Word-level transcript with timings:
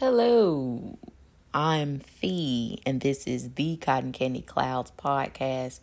Hello, 0.00 0.98
I'm 1.54 2.00
Fee, 2.00 2.80
and 2.84 3.00
this 3.00 3.28
is 3.28 3.52
the 3.52 3.76
Cotton 3.76 4.10
Candy 4.10 4.40
Clouds 4.40 4.90
podcast. 4.98 5.78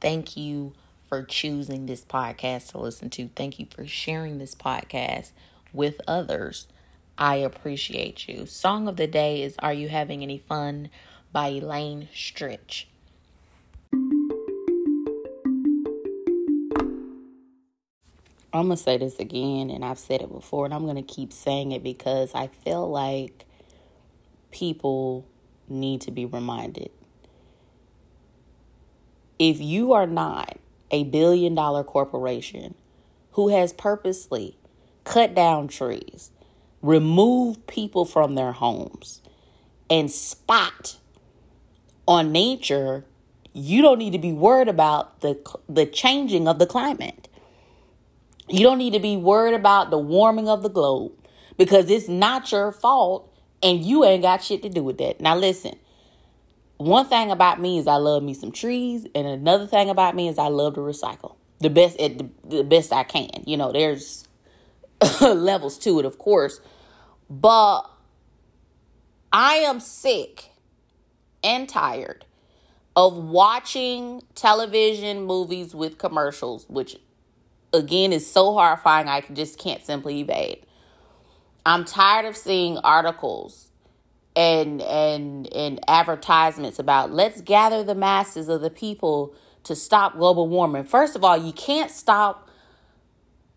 Thank 0.00 0.34
you 0.34 0.72
for 1.06 1.22
choosing 1.22 1.84
this 1.84 2.02
podcast 2.02 2.70
to 2.70 2.78
listen 2.78 3.10
to. 3.10 3.28
Thank 3.36 3.58
you 3.58 3.66
for 3.70 3.86
sharing 3.86 4.38
this 4.38 4.54
podcast 4.54 5.32
with 5.74 6.00
others. 6.08 6.68
I 7.18 7.34
appreciate 7.36 8.26
you. 8.26 8.46
Song 8.46 8.88
of 8.88 8.96
the 8.96 9.06
day 9.06 9.42
is 9.42 9.56
Are 9.58 9.74
You 9.74 9.90
Having 9.90 10.22
Any 10.22 10.38
Fun 10.38 10.88
by 11.30 11.48
Elaine 11.48 12.08
Stritch. 12.14 12.86
I'm 18.54 18.68
going 18.68 18.70
to 18.70 18.76
say 18.78 18.96
this 18.96 19.18
again, 19.18 19.68
and 19.68 19.84
I've 19.84 19.98
said 19.98 20.22
it 20.22 20.32
before, 20.32 20.64
and 20.64 20.72
I'm 20.72 20.84
going 20.84 20.96
to 20.96 21.02
keep 21.02 21.30
saying 21.30 21.72
it 21.72 21.82
because 21.82 22.34
I 22.34 22.46
feel 22.46 22.90
like 22.90 23.44
people 24.50 25.26
need 25.68 26.00
to 26.02 26.10
be 26.10 26.24
reminded. 26.24 26.90
If 29.38 29.60
you 29.60 29.92
are 29.92 30.06
not 30.06 30.58
a 30.90 31.04
billion 31.04 31.54
dollar 31.54 31.84
corporation 31.84 32.74
who 33.32 33.48
has 33.48 33.72
purposely 33.72 34.56
cut 35.04 35.34
down 35.34 35.68
trees, 35.68 36.30
removed 36.82 37.66
people 37.66 38.04
from 38.04 38.34
their 38.34 38.52
homes, 38.52 39.22
and 39.88 40.10
spat 40.10 40.96
on 42.06 42.32
nature, 42.32 43.04
you 43.52 43.82
don't 43.82 43.98
need 43.98 44.12
to 44.12 44.18
be 44.18 44.32
worried 44.32 44.68
about 44.68 45.20
the 45.20 45.38
the 45.68 45.86
changing 45.86 46.46
of 46.46 46.58
the 46.58 46.66
climate. 46.66 47.28
You 48.48 48.60
don't 48.60 48.78
need 48.78 48.92
to 48.94 49.00
be 49.00 49.16
worried 49.16 49.54
about 49.54 49.90
the 49.90 49.98
warming 49.98 50.48
of 50.48 50.62
the 50.62 50.68
globe 50.68 51.12
because 51.56 51.88
it's 51.88 52.08
not 52.08 52.50
your 52.50 52.72
fault 52.72 53.29
and 53.62 53.84
you 53.84 54.04
ain't 54.04 54.22
got 54.22 54.42
shit 54.42 54.62
to 54.62 54.68
do 54.68 54.82
with 54.82 54.98
that. 54.98 55.20
Now 55.20 55.36
listen, 55.36 55.76
one 56.76 57.06
thing 57.06 57.30
about 57.30 57.60
me 57.60 57.78
is 57.78 57.86
I 57.86 57.96
love 57.96 58.22
me 58.22 58.34
some 58.34 58.52
trees, 58.52 59.06
and 59.14 59.26
another 59.26 59.66
thing 59.66 59.90
about 59.90 60.14
me 60.14 60.28
is 60.28 60.38
I 60.38 60.48
love 60.48 60.74
to 60.74 60.80
recycle 60.80 61.36
the 61.60 61.70
best 61.70 62.00
at 62.00 62.18
the, 62.18 62.28
the 62.44 62.64
best 62.64 62.92
I 62.92 63.04
can. 63.04 63.44
You 63.46 63.56
know, 63.56 63.70
there's 63.70 64.26
levels 65.20 65.78
to 65.80 65.98
it, 65.98 66.04
of 66.06 66.18
course, 66.18 66.60
but 67.28 67.82
I 69.32 69.56
am 69.56 69.78
sick 69.78 70.50
and 71.44 71.68
tired 71.68 72.24
of 72.96 73.16
watching 73.16 74.22
television 74.34 75.22
movies 75.22 75.74
with 75.74 75.98
commercials, 75.98 76.66
which 76.68 76.96
again 77.72 78.12
is 78.12 78.30
so 78.30 78.52
horrifying 78.52 79.08
I 79.08 79.20
just 79.32 79.58
can't 79.58 79.84
simply 79.84 80.20
evade. 80.20 80.66
I'm 81.64 81.84
tired 81.84 82.26
of 82.26 82.36
seeing 82.36 82.78
articles 82.78 83.68
and 84.36 84.80
and 84.82 85.52
and 85.52 85.80
advertisements 85.88 86.78
about 86.78 87.12
let's 87.12 87.40
gather 87.40 87.82
the 87.82 87.94
masses 87.94 88.48
of 88.48 88.60
the 88.60 88.70
people 88.70 89.34
to 89.64 89.74
stop 89.74 90.16
global 90.16 90.48
warming. 90.48 90.84
First 90.84 91.16
of 91.16 91.24
all, 91.24 91.36
you 91.36 91.52
can't 91.52 91.90
stop 91.90 92.48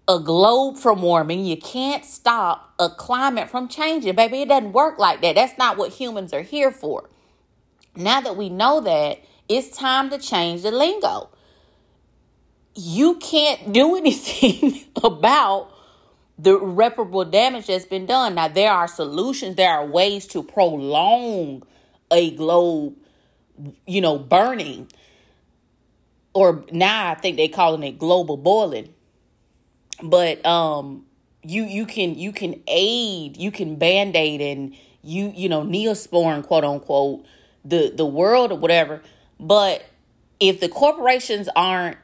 a 0.08 0.20
globe 0.20 0.78
from 0.78 1.02
warming. 1.02 1.46
You 1.46 1.58
can't 1.58 2.04
stop 2.04 2.74
a 2.80 2.90
climate 2.90 3.50
from 3.50 3.68
changing. 3.68 4.16
Baby, 4.16 4.42
it 4.42 4.50
doesn't 4.50 4.74
work 4.74 5.00
like 5.00 5.22
that. 5.22 5.36
That's 5.36 5.58
not 5.58 5.78
what 5.78 5.92
humans 5.92 6.34
are 6.34 6.42
here 6.42 6.72
for. 6.72 7.09
Now 7.96 8.22
that 8.22 8.36
we 8.36 8.50
know 8.50 8.81
that, 8.81 9.20
it's 9.48 9.76
time 9.76 10.09
to 10.09 10.18
change 10.18 10.64
the 10.64 10.72
lingo. 10.72 11.30
You 12.76 13.16
can't 13.16 13.72
do 13.72 13.96
anything 13.98 14.84
about 15.02 15.72
the 16.38 16.58
irreparable 16.58 17.26
damage 17.26 17.67
that's 17.67 17.86
been 17.86 18.06
done. 18.06 18.36
Now, 18.36 18.48
there 18.48 18.72
are 18.72 18.88
solutions, 18.88 19.56
there 19.56 19.72
are 19.72 19.86
ways 19.86 20.28
to 20.28 20.44
prolong 20.44 21.64
a 22.12 22.31
globe, 22.31 22.95
you 23.86 24.02
know, 24.02 24.17
burning. 24.17 24.90
Or 26.34 26.66
now 26.72 27.12
I 27.12 27.16
think 27.16 27.38
they 27.38 27.47
calling 27.47 27.84
it 27.84 28.00
global 28.00 28.38
boiling. 28.38 28.94
But 30.02 30.44
um 30.46 31.06
you 31.44 31.63
you 31.63 31.85
can 31.85 32.16
you 32.16 32.31
can 32.31 32.62
aid, 32.68 33.38
you 33.38 33.52
can 33.52 33.75
band-aid 33.75 34.41
and 34.41 34.75
you, 35.03 35.31
you 35.36 35.50
know, 35.50 35.62
neosporin, 35.62 36.44
quote 36.44 36.63
unquote, 36.63 37.25
the 37.63 37.91
the 37.96 38.06
world 38.06 38.52
or 38.52 38.57
whatever. 38.57 39.02
But 39.40 39.86
if 40.40 40.59
the 40.59 40.69
corporations 40.69 41.47
aren't 41.56 41.97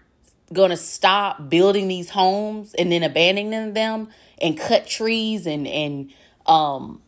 going 0.53 0.71
to 0.71 0.77
stop 0.77 1.49
building 1.49 1.87
these 1.87 2.09
homes 2.09 2.73
and 2.73 2.91
then 2.91 3.03
abandoning 3.03 3.73
them 3.73 4.09
and 4.41 4.57
cut 4.57 4.87
trees 4.87 5.45
and 5.45 5.67
and 5.67 6.11
um 6.45 7.01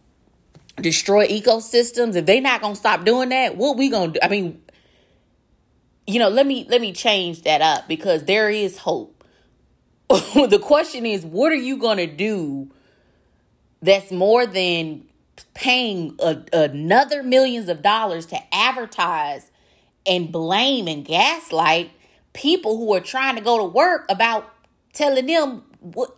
destroy 0.78 1.28
ecosystems? 1.28 2.16
If 2.16 2.26
they're 2.26 2.42
not 2.42 2.62
going 2.62 2.74
to 2.74 2.80
stop 2.80 3.06
doing 3.06 3.30
that 3.30 3.58
what 3.58 3.78
we 3.78 3.90
going 3.90 4.14
to 4.14 4.20
do? 4.20 4.26
I 4.26 4.30
mean 4.30 4.62
you 6.08 6.20
know 6.20 6.30
let 6.30 6.46
me 6.46 6.66
let 6.70 6.82
me 6.82 6.94
change 6.94 7.44
that 7.44 7.62
up 7.62 7.88
because 7.88 8.26
there 8.26 8.50
is 8.50 8.78
hope. 8.78 9.24
The 10.10 10.60
question 10.60 11.06
is 11.06 11.26
what 11.26 11.52
are 11.52 11.56
you 11.56 11.78
going 11.78 11.98
to 11.98 12.08
do 12.08 12.72
that's 13.82 14.12
more 14.12 14.46
than 14.46 15.06
paying 15.54 16.16
a, 16.20 16.44
another 16.54 17.24
millions 17.24 17.70
of 17.70 17.82
dollars 17.82 18.26
to 18.28 18.38
advertise 18.54 19.50
and 20.06 20.32
blame 20.32 20.88
and 20.88 21.06
gaslight 21.06 21.92
people 22.34 22.78
who 22.78 22.94
are 22.94 23.02
trying 23.02 23.36
to 23.36 23.42
go 23.42 23.58
to 23.58 23.64
work 23.64 24.06
about 24.10 24.54
telling 24.94 25.26
them 25.26 25.64
what 25.80 26.16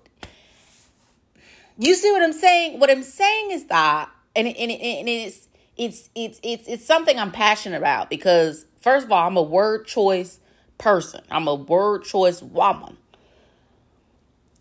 you 1.77 1.95
see 1.95 2.11
what 2.11 2.21
I'm 2.21 2.33
saying? 2.33 2.79
What 2.79 2.91
I'm 2.91 3.03
saying 3.03 3.51
is 3.51 3.65
that 3.65 4.09
and 4.35 4.47
and, 4.47 4.71
and 4.71 5.09
it's 5.09 5.47
it's 5.77 6.09
it's 6.15 6.39
it's 6.43 6.67
it's 6.67 6.85
something 6.85 7.17
I'm 7.17 7.31
passionate 7.31 7.77
about 7.77 8.09
because 8.09 8.65
first 8.81 9.05
of 9.05 9.11
all, 9.11 9.27
I'm 9.27 9.37
a 9.37 9.43
word 9.43 9.85
choice 9.85 10.39
person. 10.77 11.21
I'm 11.29 11.47
a 11.47 11.55
word 11.55 12.03
choice 12.03 12.41
woman. 12.41 12.97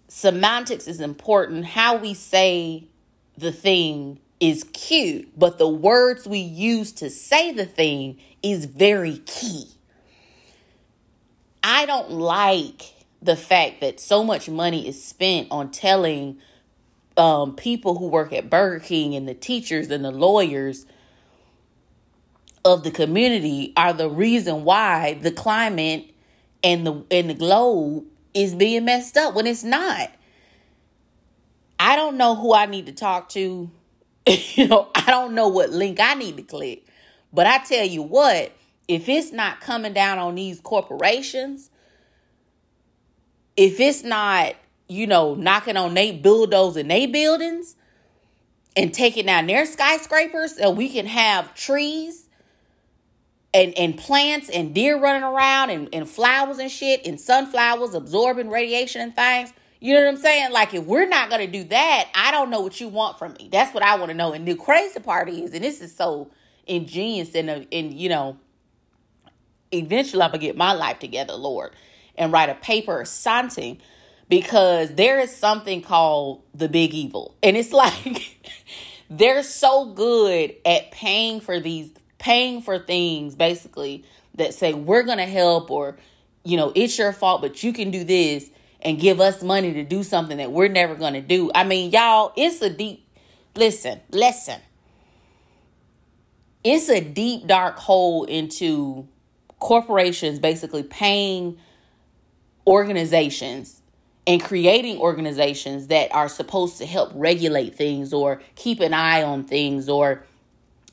Semantics 0.08 0.86
is 0.86 1.00
important. 1.00 1.64
How 1.64 1.96
we 1.96 2.14
say 2.14 2.84
the 3.36 3.52
thing 3.52 4.20
is 4.40 4.64
cute, 4.72 5.38
but 5.38 5.58
the 5.58 5.68
words 5.68 6.26
we 6.26 6.38
use 6.38 6.92
to 6.92 7.08
say 7.08 7.52
the 7.52 7.64
thing 7.64 8.18
is 8.42 8.64
very 8.66 9.18
key. 9.18 9.68
I 11.62 11.86
don't 11.86 12.10
like 12.10 12.92
the 13.20 13.36
fact 13.36 13.80
that 13.80 14.00
so 14.00 14.24
much 14.24 14.48
money 14.48 14.88
is 14.88 15.02
spent 15.02 15.48
on 15.50 15.70
telling 15.70 16.38
um, 17.16 17.54
people 17.54 17.98
who 17.98 18.08
work 18.08 18.32
at 18.32 18.50
Burger 18.50 18.80
King 18.80 19.14
and 19.14 19.28
the 19.28 19.34
teachers 19.34 19.90
and 19.90 20.04
the 20.04 20.10
lawyers 20.10 20.86
of 22.64 22.84
the 22.84 22.90
community 22.90 23.72
are 23.76 23.92
the 23.92 24.08
reason 24.08 24.64
why 24.64 25.14
the 25.14 25.30
climate 25.30 26.10
and 26.62 26.86
the 26.86 27.04
and 27.10 27.28
the 27.28 27.34
globe 27.34 28.04
is 28.34 28.54
being 28.54 28.84
messed 28.84 29.16
up 29.16 29.34
when 29.34 29.46
it's 29.46 29.64
not. 29.64 30.10
I 31.78 31.96
don't 31.96 32.16
know 32.16 32.34
who 32.34 32.54
I 32.54 32.66
need 32.66 32.86
to 32.86 32.92
talk 32.92 33.28
to. 33.30 33.70
you 34.26 34.68
know, 34.68 34.88
I 34.94 35.04
don't 35.06 35.34
know 35.34 35.48
what 35.48 35.70
link 35.70 35.98
I 36.00 36.14
need 36.14 36.36
to 36.36 36.42
click. 36.42 36.86
But 37.32 37.46
I 37.46 37.58
tell 37.58 37.84
you 37.84 38.02
what, 38.02 38.52
if 38.88 39.08
it's 39.08 39.32
not 39.32 39.60
coming 39.60 39.92
down 39.92 40.18
on 40.18 40.34
these 40.34 40.60
corporations, 40.60 41.70
if 43.56 43.80
it's 43.80 44.02
not, 44.02 44.54
you 44.88 45.06
know, 45.06 45.34
knocking 45.34 45.76
on 45.76 45.94
they 45.94 46.12
bulldozing 46.12 46.88
they 46.88 47.06
buildings 47.06 47.76
and 48.76 48.92
taking 48.92 49.26
down 49.26 49.46
their 49.46 49.66
skyscrapers 49.66 50.56
so 50.56 50.70
we 50.70 50.88
can 50.88 51.06
have 51.06 51.54
trees 51.54 52.28
and, 53.54 53.76
and 53.76 53.98
plants 53.98 54.48
and 54.48 54.74
deer 54.74 54.98
running 54.98 55.22
around 55.22 55.70
and, 55.70 55.88
and 55.92 56.08
flowers 56.08 56.58
and 56.58 56.70
shit 56.70 57.06
and 57.06 57.20
sunflowers 57.20 57.94
absorbing 57.94 58.48
radiation 58.48 59.00
and 59.02 59.14
things. 59.14 59.52
You 59.80 59.94
know 59.94 60.00
what 60.00 60.08
I'm 60.10 60.16
saying? 60.16 60.52
Like, 60.52 60.74
if 60.74 60.84
we're 60.84 61.08
not 61.08 61.28
to 61.30 61.46
do 61.46 61.64
that, 61.64 62.08
I 62.14 62.30
don't 62.30 62.50
know 62.50 62.60
what 62.60 62.80
you 62.80 62.88
want 62.88 63.18
from 63.18 63.32
me. 63.34 63.48
That's 63.50 63.74
what 63.74 63.82
I 63.82 63.96
want 63.96 64.10
to 64.10 64.16
know. 64.16 64.32
And 64.32 64.46
the 64.46 64.54
crazy 64.54 65.00
part 65.00 65.28
is, 65.28 65.52
and 65.54 65.64
this 65.64 65.80
is 65.80 65.94
so 65.94 66.30
ingenious 66.66 67.34
and, 67.34 67.50
uh, 67.50 67.60
and 67.72 67.92
you 67.92 68.08
know, 68.08 68.38
eventually 69.72 70.22
I'm 70.22 70.32
to 70.32 70.38
get 70.38 70.56
my 70.56 70.72
life 70.72 70.98
together, 70.98 71.34
Lord, 71.34 71.74
and 72.16 72.32
write 72.32 72.50
a 72.50 72.54
paper 72.54 73.00
or 73.00 73.04
something 73.04 73.78
because 74.28 74.94
there 74.94 75.20
is 75.20 75.34
something 75.34 75.82
called 75.82 76.42
the 76.54 76.68
big 76.68 76.94
evil. 76.94 77.34
And 77.42 77.56
it's 77.56 77.72
like 77.72 78.38
they're 79.10 79.42
so 79.42 79.86
good 79.92 80.54
at 80.64 80.90
paying 80.90 81.40
for 81.40 81.60
these, 81.60 81.90
paying 82.18 82.62
for 82.62 82.78
things 82.78 83.34
basically 83.34 84.04
that 84.34 84.54
say, 84.54 84.72
we're 84.72 85.02
going 85.02 85.18
to 85.18 85.26
help 85.26 85.70
or, 85.70 85.98
you 86.44 86.56
know, 86.56 86.72
it's 86.74 86.98
your 86.98 87.12
fault, 87.12 87.42
but 87.42 87.62
you 87.62 87.72
can 87.72 87.90
do 87.90 88.04
this 88.04 88.50
and 88.80 88.98
give 88.98 89.20
us 89.20 89.42
money 89.42 89.72
to 89.74 89.84
do 89.84 90.02
something 90.02 90.38
that 90.38 90.50
we're 90.50 90.68
never 90.68 90.94
going 90.94 91.14
to 91.14 91.20
do. 91.20 91.50
I 91.54 91.64
mean, 91.64 91.90
y'all, 91.90 92.32
it's 92.36 92.60
a 92.62 92.70
deep, 92.70 93.06
listen, 93.54 94.00
listen. 94.10 94.60
It's 96.64 96.88
a 96.88 97.00
deep, 97.00 97.46
dark 97.46 97.76
hole 97.76 98.24
into 98.24 99.08
corporations 99.62 100.40
basically 100.40 100.82
paying 100.82 101.56
organizations 102.66 103.80
and 104.26 104.42
creating 104.42 104.98
organizations 104.98 105.86
that 105.86 106.12
are 106.12 106.28
supposed 106.28 106.78
to 106.78 106.86
help 106.86 107.10
regulate 107.14 107.76
things 107.76 108.12
or 108.12 108.42
keep 108.56 108.80
an 108.80 108.92
eye 108.92 109.22
on 109.22 109.44
things 109.44 109.88
or 109.88 110.24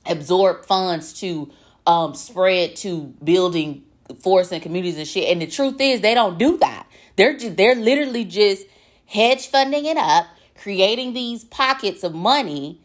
absorb 0.06 0.66
funds 0.66 1.13
to 1.13 1.51
um, 1.88 2.13
spread 2.13 2.75
to 2.75 3.12
building 3.24 3.83
forests 4.21 4.54
and 4.54 4.62
communities 4.62 5.00
and 5.00 5.07
shit. 5.07 5.31
And 5.31 5.42
the 5.42 5.48
truth 5.48 5.81
is, 5.81 6.01
they 6.01 6.13
don't 6.13 6.38
do 6.38 6.57
that. 6.60 6.86
They're 7.16 7.38
just, 7.38 7.57
they're 7.57 7.75
literally 7.75 8.24
just 8.24 8.68
hedge 9.07 9.48
funding 9.48 9.86
it 9.86 9.98
up, 9.98 10.27
creating 10.56 11.13
these 11.13 11.44
pockets 11.44 12.04
of 12.04 12.13
money 12.13 12.80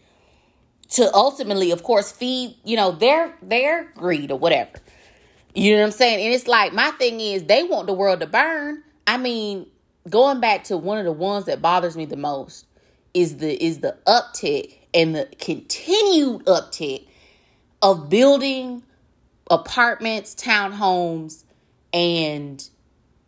to 0.93 1.13
ultimately, 1.13 1.71
of 1.73 1.83
course, 1.83 2.11
feed 2.11 2.57
you 2.65 2.77
know 2.77 2.93
their 2.93 3.35
their 3.43 3.91
greed 3.97 4.31
or 4.31 4.39
whatever. 4.39 4.79
You 5.55 5.75
know 5.75 5.81
what 5.81 5.87
I'm 5.87 5.93
saying? 5.93 6.25
And 6.25 6.35
it's 6.35 6.49
like 6.49 6.73
my 6.73 6.91
thing 6.93 7.21
is 7.21 7.45
they 7.45 7.63
want 7.63 7.87
the 7.87 7.95
world 7.95 8.21
to 8.21 8.27
burn. 8.27 8.83
I 9.07 9.17
mean, 9.19 9.67
going 10.11 10.41
back 10.41 10.65
to 10.65 10.77
one 10.77 10.99
of 10.99 11.05
the 11.05 11.13
ones 11.13 11.47
that 11.47 11.63
bothers 11.63 11.97
me 11.97 12.07
the 12.07 12.17
most 12.17 12.67
is 13.15 13.39
the 13.39 13.65
is 13.65 13.79
the 13.79 13.97
uptick 14.07 14.75
and 14.93 15.15
the 15.15 15.27
continued 15.39 16.45
uptick 16.47 17.07
of 17.83 18.11
building 18.11 18.83
apartments, 19.51 20.35
townhomes, 20.35 21.45
and 21.93 22.69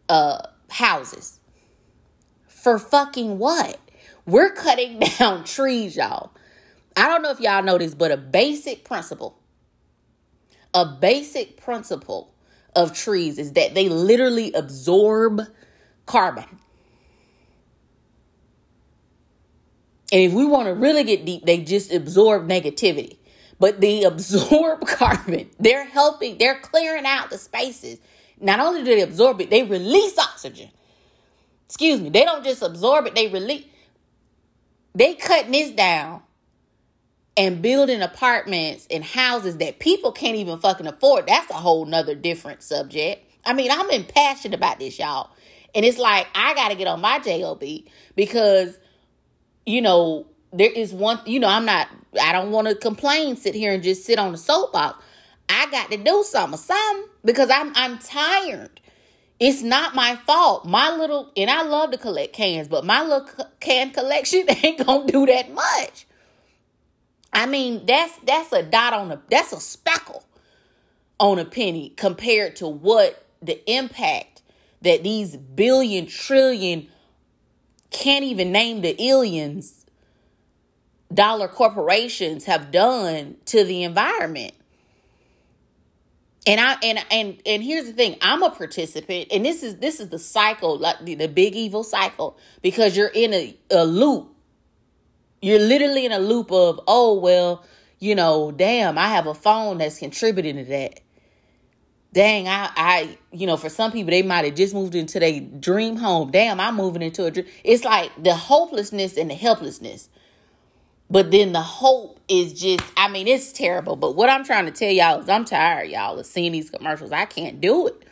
uh 0.09 0.39
houses. 0.69 1.39
For 2.49 2.81
fucking 2.81 3.39
what? 3.39 3.79
We're 4.27 4.51
cutting 4.51 4.99
down 5.19 5.45
trees, 5.45 5.97
y'all. 5.97 6.33
I 6.97 7.07
don't 7.07 7.23
know 7.23 7.31
if 7.31 7.39
y'all 7.39 7.63
know 7.63 7.79
this, 7.79 7.95
but 7.95 8.11
a 8.11 8.17
basic 8.17 8.85
principle 8.85 9.39
a 10.77 10.85
basic 10.85 11.57
principle 11.57 12.35
of 12.77 12.93
trees 12.93 13.39
is 13.39 13.55
that 13.55 13.75
they 13.75 13.89
literally 13.89 14.53
absorb 14.53 15.41
carbon. 16.05 16.45
And 20.13 20.21
if 20.21 20.35
we 20.35 20.45
want 20.45 20.67
to 20.67 20.75
really 20.75 21.03
get 21.03 21.25
deep, 21.25 21.47
they 21.47 21.61
just 21.63 21.91
absorb 21.91 22.47
negativity. 22.47 23.17
But 23.59 23.81
they 23.81 24.03
absorb 24.05 24.87
carbon. 24.87 25.49
They're 25.59 25.87
helping, 25.87 26.37
they're 26.37 26.61
clearing 26.61 27.07
out 27.07 27.31
the 27.31 27.39
spaces. 27.39 27.99
Not 28.39 28.61
only 28.61 28.85
do 28.85 28.95
they 28.95 29.01
absorb 29.01 29.41
it, 29.41 29.49
they 29.49 29.63
release 29.63 30.19
oxygen. 30.19 30.69
Excuse 31.65 32.03
me. 32.03 32.11
They 32.11 32.25
don't 32.25 32.45
just 32.45 32.61
absorb 32.61 33.07
it, 33.07 33.15
they 33.15 33.29
release. 33.29 33.65
They 34.95 35.15
cutting 35.15 35.53
this 35.53 35.71
down 35.71 36.21
and 37.37 37.61
building 37.61 38.01
apartments 38.01 38.87
and 38.91 39.05
houses 39.05 39.59
that 39.59 39.79
people 39.79 40.13
can't 40.13 40.37
even 40.37 40.59
fucking 40.59 40.87
afford. 40.87 41.27
That's 41.27 41.51
a 41.51 41.55
whole 41.55 41.85
nother 41.85 42.15
different 42.15 42.63
subject. 42.63 43.31
I 43.45 43.53
mean, 43.53 43.71
I'm 43.71 43.91
impassioned 43.91 44.55
about 44.55 44.79
this, 44.79 44.99
y'all. 44.99 45.31
And 45.75 45.85
it's 45.85 45.99
like, 45.99 46.27
I 46.35 46.55
got 46.55 46.69
to 46.69 46.75
get 46.75 46.87
on 46.87 47.01
my 47.01 47.19
JOB 47.19 47.63
because, 48.15 48.79
you 49.67 49.83
know, 49.83 50.27
there 50.53 50.71
is 50.71 50.93
one, 50.93 51.21
you 51.27 51.39
know, 51.39 51.49
I'm 51.49 51.67
not, 51.67 51.89
I 52.21 52.33
don't 52.33 52.51
want 52.51 52.69
to 52.69 52.75
complain, 52.75 53.37
sit 53.37 53.55
here 53.55 53.73
and 53.73 53.83
just 53.83 54.05
sit 54.05 54.19
on 54.19 54.33
the 54.33 54.39
soapbox. 54.39 55.03
I 55.49 55.71
got 55.71 55.91
to 55.91 55.99
do 55.99 56.25
something, 56.27 56.59
something 56.59 57.09
because 57.25 57.51
I'm, 57.51 57.73
I'm 57.77 57.99
tired. 57.99 58.81
It's 59.39 59.63
not 59.63 59.95
my 59.95 60.17
fault. 60.27 60.65
My 60.65 60.91
little, 60.97 61.31
and 61.37 61.51
I 61.51 61.63
love 61.63 61.91
to 61.91 61.99
collect 61.99 62.33
cans, 62.33 62.69
but 62.69 62.87
my 62.87 63.03
little 63.03 63.29
can 63.61 63.91
collection 63.91 64.47
ain't 64.65 64.85
going 64.85 65.07
to 65.07 65.13
do 65.13 65.27
that 65.27 65.53
much. 65.53 66.06
I 67.37 67.45
mean, 67.45 67.85
that's 67.85 68.17
that's 68.21 68.51
a 68.55 68.63
dot 68.63 68.95
on 68.95 69.13
a 69.13 69.21
that's 69.31 69.53
a 69.53 69.61
speckle 69.61 70.25
on 71.21 71.39
a 71.39 71.45
penny 71.45 71.91
compared 71.91 72.57
to 72.57 72.67
what 72.67 73.27
the 73.43 73.71
impact 73.71 74.41
that 74.81 75.03
these 75.03 75.37
billion 75.37 76.07
trillion 76.07 76.89
can't 77.91 78.25
even 78.25 78.53
name 78.53 78.81
the 78.81 78.95
illions 78.95 79.85
dollar 81.13 81.47
corporations 81.47 82.45
have 82.45 82.71
done 82.71 83.37
to 83.45 83.65
the 83.65 83.83
environment. 83.83 84.55
And 86.47 86.59
I 86.59 86.77
and 86.83 87.05
and 87.11 87.43
and 87.45 87.63
here's 87.63 87.85
the 87.85 87.93
thing, 87.93 88.17
I'm 88.23 88.43
a 88.43 88.51
participant 88.51 89.29
and 89.31 89.45
this 89.45 89.63
is 89.63 89.77
this 89.77 90.01
is 90.01 90.09
the 90.09 90.19
cycle, 90.19 90.79
like 90.79 91.05
the, 91.05 91.15
the 91.17 91.29
big 91.29 91.55
evil 91.55 91.85
cycle 91.85 92.39
because 92.63 92.97
you're 92.97 93.09
in 93.09 93.35
a, 93.35 93.57
a 93.71 93.85
loop 93.85 94.36
you're 95.47 95.61
literally 95.61 96.07
in 96.07 96.13
a 96.13 96.19
loop 96.19 96.51
of, 96.51 96.81
oh, 96.87 97.19
well, 97.19 97.65
you 97.99 98.15
know, 98.15 98.51
damn, 98.51 98.99
I 98.99 99.09
have 99.09 99.27
a 99.27 99.35
phone 99.35 99.79
that's 99.79 99.99
contributing 99.99 100.57
to 100.57 100.65
that. 100.65 101.01
Dang, 102.13 102.49
I, 102.49 102.71
I, 102.77 103.19
you 103.31 103.47
know, 103.47 103.57
for 103.59 103.69
some 103.69 103.93
people, 103.93 104.11
they 104.11 104.23
might 104.23 104.45
have 104.47 104.55
just 104.55 104.73
moved 104.73 104.95
into 104.95 105.21
their 105.21 105.41
dream 105.41 105.97
home. 105.97 106.31
Damn, 106.31 106.61
I'm 106.61 106.75
moving 106.75 107.03
into 107.03 107.27
a 107.27 107.31
dream. 107.31 107.47
It's 107.63 107.85
like 107.85 108.11
the 108.23 108.35
hopelessness 108.35 109.19
and 109.19 109.31
the 109.31 109.35
helplessness. 109.35 110.09
But 111.11 111.31
then 111.31 111.53
the 111.53 111.61
hope 111.61 112.19
is 112.29 112.53
just, 112.53 112.85
I 112.97 113.09
mean, 113.09 113.29
it's 113.29 113.53
terrible. 113.53 113.97
But 113.97 114.17
what 114.17 114.29
I'm 114.31 114.45
trying 114.45 114.65
to 114.65 114.73
tell 114.73 114.91
y'all 114.91 115.21
is 115.21 115.29
I'm 115.29 115.45
tired, 115.45 115.91
y'all, 115.91 116.19
of 116.19 116.27
seeing 116.27 116.53
these 116.53 116.71
commercials. 116.71 117.13
I 117.13 117.27
can't 117.27 117.61
do 117.61 117.87
it. 117.87 118.03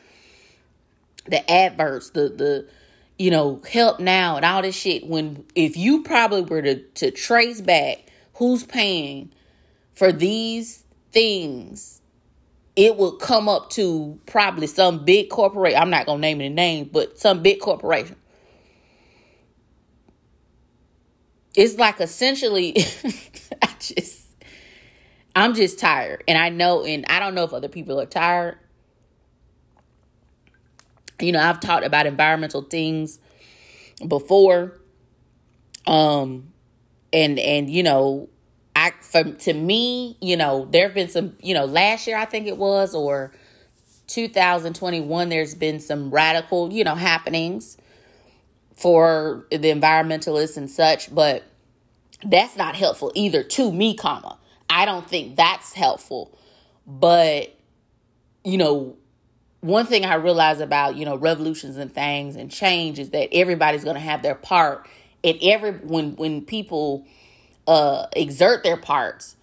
The 1.27 1.51
adverts, 1.51 2.11
the, 2.11 2.29
the, 2.29 2.69
you 3.19 3.31
know, 3.31 3.63
help 3.71 4.01
now 4.01 4.37
and 4.37 4.45
all 4.45 4.63
this 4.63 4.75
shit 4.75 5.07
when 5.07 5.45
if 5.55 5.77
you 5.77 6.03
probably 6.03 6.43
were 6.43 6.63
to, 6.63 6.81
to 6.81 7.11
trace 7.11 7.61
back 7.61 8.07
who's 8.35 8.65
paying 8.65 9.33
for 9.95 10.11
these 10.13 10.85
things, 11.13 12.01
it 12.75 12.97
would 12.97 13.19
come 13.21 13.49
up 13.49 13.71
to 13.71 14.19
probably 14.27 14.67
some 14.67 15.05
big 15.05 15.31
corporation. 15.31 15.79
I'm 15.81 15.91
not 15.91 16.07
gonna 16.07 16.21
name 16.21 16.41
any 16.41 16.53
names, 16.53 16.89
but 16.93 17.19
some 17.19 17.43
big 17.43 17.61
corporation. 17.61 18.17
It's 21.55 21.79
like 21.79 22.01
essentially 22.01 22.77
I 23.63 23.69
just 23.79 24.23
I'm 25.37 25.55
just 25.55 25.79
tired. 25.79 26.25
And 26.27 26.37
I 26.37 26.49
know 26.49 26.85
and 26.85 27.05
I 27.09 27.21
don't 27.21 27.37
know 27.37 27.45
if 27.45 27.53
other 27.53 27.69
people 27.69 28.01
are 28.01 28.07
tired 28.07 28.59
you 31.21 31.33
know, 31.33 31.41
I've 31.41 31.61
talked 31.61 31.85
about 31.85 32.07
environmental 32.07 32.63
things 32.63 33.19
before. 34.07 34.79
Um 35.87 36.53
and 37.13 37.39
and 37.39 37.71
you 37.71 37.83
know, 37.83 38.29
I 38.75 38.93
for 39.01 39.25
to 39.25 39.53
me, 39.53 40.17
you 40.21 40.37
know, 40.37 40.67
there've 40.71 40.95
been 40.95 41.09
some, 41.09 41.37
you 41.41 41.55
know, 41.55 41.65
last 41.65 42.07
year 42.07 42.17
I 42.17 42.25
think 42.25 42.47
it 42.47 42.57
was 42.57 42.95
or 42.95 43.33
2021 44.09 45.29
there's 45.29 45.55
been 45.55 45.81
some 45.81 46.11
radical, 46.11 46.73
you 46.73 46.85
know, 46.85 46.95
happenings 46.95 47.79
for 48.77 49.47
the 49.51 49.71
environmentalists 49.71 50.57
and 50.57 50.71
such, 50.71 51.15
but 51.15 51.45
that's 52.25 52.57
not 52.57 52.75
helpful 52.75 53.13
either 53.15 53.43
to 53.43 53.71
me, 53.73 53.95
comma. 53.95 54.39
I 54.69 54.85
don't 54.85 55.09
think 55.09 55.37
that's 55.37 55.73
helpful. 55.73 56.37
But 56.87 57.55
you 58.45 58.59
know, 58.59 58.97
one 59.65 59.87
thing 59.87 60.05
I 60.05 60.17
realize 60.17 60.61
about, 60.61 60.97
you 60.97 61.07
know, 61.07 61.17
revolutions 61.17 61.79
and 61.79 61.91
things 61.91 62.37
and 62.37 62.51
change 62.51 62.99
is 62.99 63.11
that 63.11 63.35
everybody's 63.35 63.83
going 63.83 63.95
to 63.95 64.01
have 64.01 64.21
their 64.21 64.35
part. 64.35 64.87
And 65.25 65.39
every 65.41 65.73
when 65.73 66.17
when 66.17 66.45
people 66.45 67.07
uh 67.67 68.07
exert 68.15 68.63
their 68.63 68.77
parts 68.77 69.37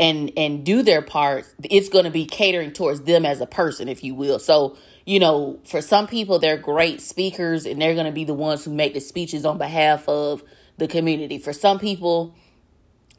and 0.00 0.32
and 0.36 0.66
do 0.66 0.82
their 0.82 1.00
parts, 1.00 1.54
it's 1.62 1.88
going 1.88 2.06
to 2.06 2.10
be 2.10 2.24
catering 2.24 2.72
towards 2.72 3.02
them 3.02 3.24
as 3.24 3.40
a 3.40 3.46
person, 3.46 3.88
if 3.88 4.02
you 4.02 4.16
will. 4.16 4.40
So, 4.40 4.76
you 5.04 5.20
know, 5.20 5.60
for 5.64 5.80
some 5.80 6.08
people 6.08 6.40
they're 6.40 6.58
great 6.58 7.00
speakers 7.00 7.66
and 7.66 7.80
they're 7.80 7.94
going 7.94 8.06
to 8.06 8.12
be 8.12 8.24
the 8.24 8.34
ones 8.34 8.64
who 8.64 8.74
make 8.74 8.94
the 8.94 9.00
speeches 9.00 9.44
on 9.44 9.58
behalf 9.58 10.08
of 10.08 10.42
the 10.76 10.88
community. 10.88 11.38
For 11.38 11.52
some 11.52 11.78
people, 11.78 12.34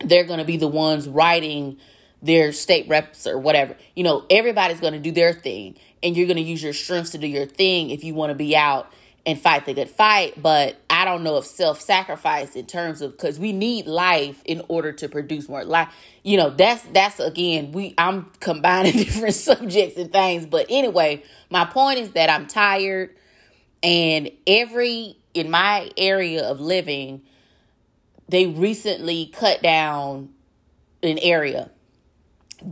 they're 0.03 0.25
going 0.25 0.39
to 0.39 0.45
be 0.45 0.57
the 0.57 0.67
ones 0.67 1.07
writing 1.07 1.77
their 2.21 2.51
state 2.51 2.87
reps 2.87 3.27
or 3.27 3.37
whatever. 3.37 3.75
You 3.95 4.03
know, 4.03 4.25
everybody's 4.29 4.79
going 4.79 4.93
to 4.93 4.99
do 4.99 5.11
their 5.11 5.33
thing 5.33 5.75
and 6.01 6.15
you're 6.15 6.27
going 6.27 6.37
to 6.37 6.43
use 6.43 6.61
your 6.63 6.73
strengths 6.73 7.11
to 7.11 7.17
do 7.17 7.27
your 7.27 7.45
thing 7.45 7.89
if 7.89 8.03
you 8.03 8.13
want 8.13 8.31
to 8.31 8.35
be 8.35 8.55
out 8.55 8.91
and 9.25 9.39
fight 9.39 9.65
the 9.65 9.73
good 9.73 9.89
fight. 9.89 10.41
But 10.41 10.77
I 10.89 11.05
don't 11.05 11.23
know 11.23 11.37
if 11.37 11.45
self 11.45 11.81
sacrifice 11.81 12.55
in 12.55 12.65
terms 12.65 13.01
of 13.01 13.11
because 13.11 13.39
we 13.39 13.51
need 13.51 13.85
life 13.85 14.41
in 14.45 14.63
order 14.67 14.91
to 14.93 15.09
produce 15.09 15.49
more 15.49 15.63
life. 15.63 15.89
You 16.23 16.37
know, 16.37 16.49
that's 16.49 16.81
that's 16.93 17.19
again 17.19 17.71
we 17.71 17.93
I'm 17.97 18.31
combining 18.39 18.93
different 18.97 19.35
subjects 19.35 19.97
and 19.97 20.11
things. 20.11 20.45
But 20.45 20.67
anyway, 20.69 21.23
my 21.49 21.65
point 21.65 21.99
is 21.99 22.11
that 22.11 22.29
I'm 22.29 22.47
tired, 22.47 23.15
and 23.83 24.31
every 24.47 25.17
in 25.33 25.51
my 25.51 25.91
area 25.97 26.43
of 26.43 26.59
living, 26.59 27.21
they 28.29 28.47
recently 28.47 29.27
cut 29.27 29.61
down 29.61 30.29
an 31.03 31.19
area 31.19 31.69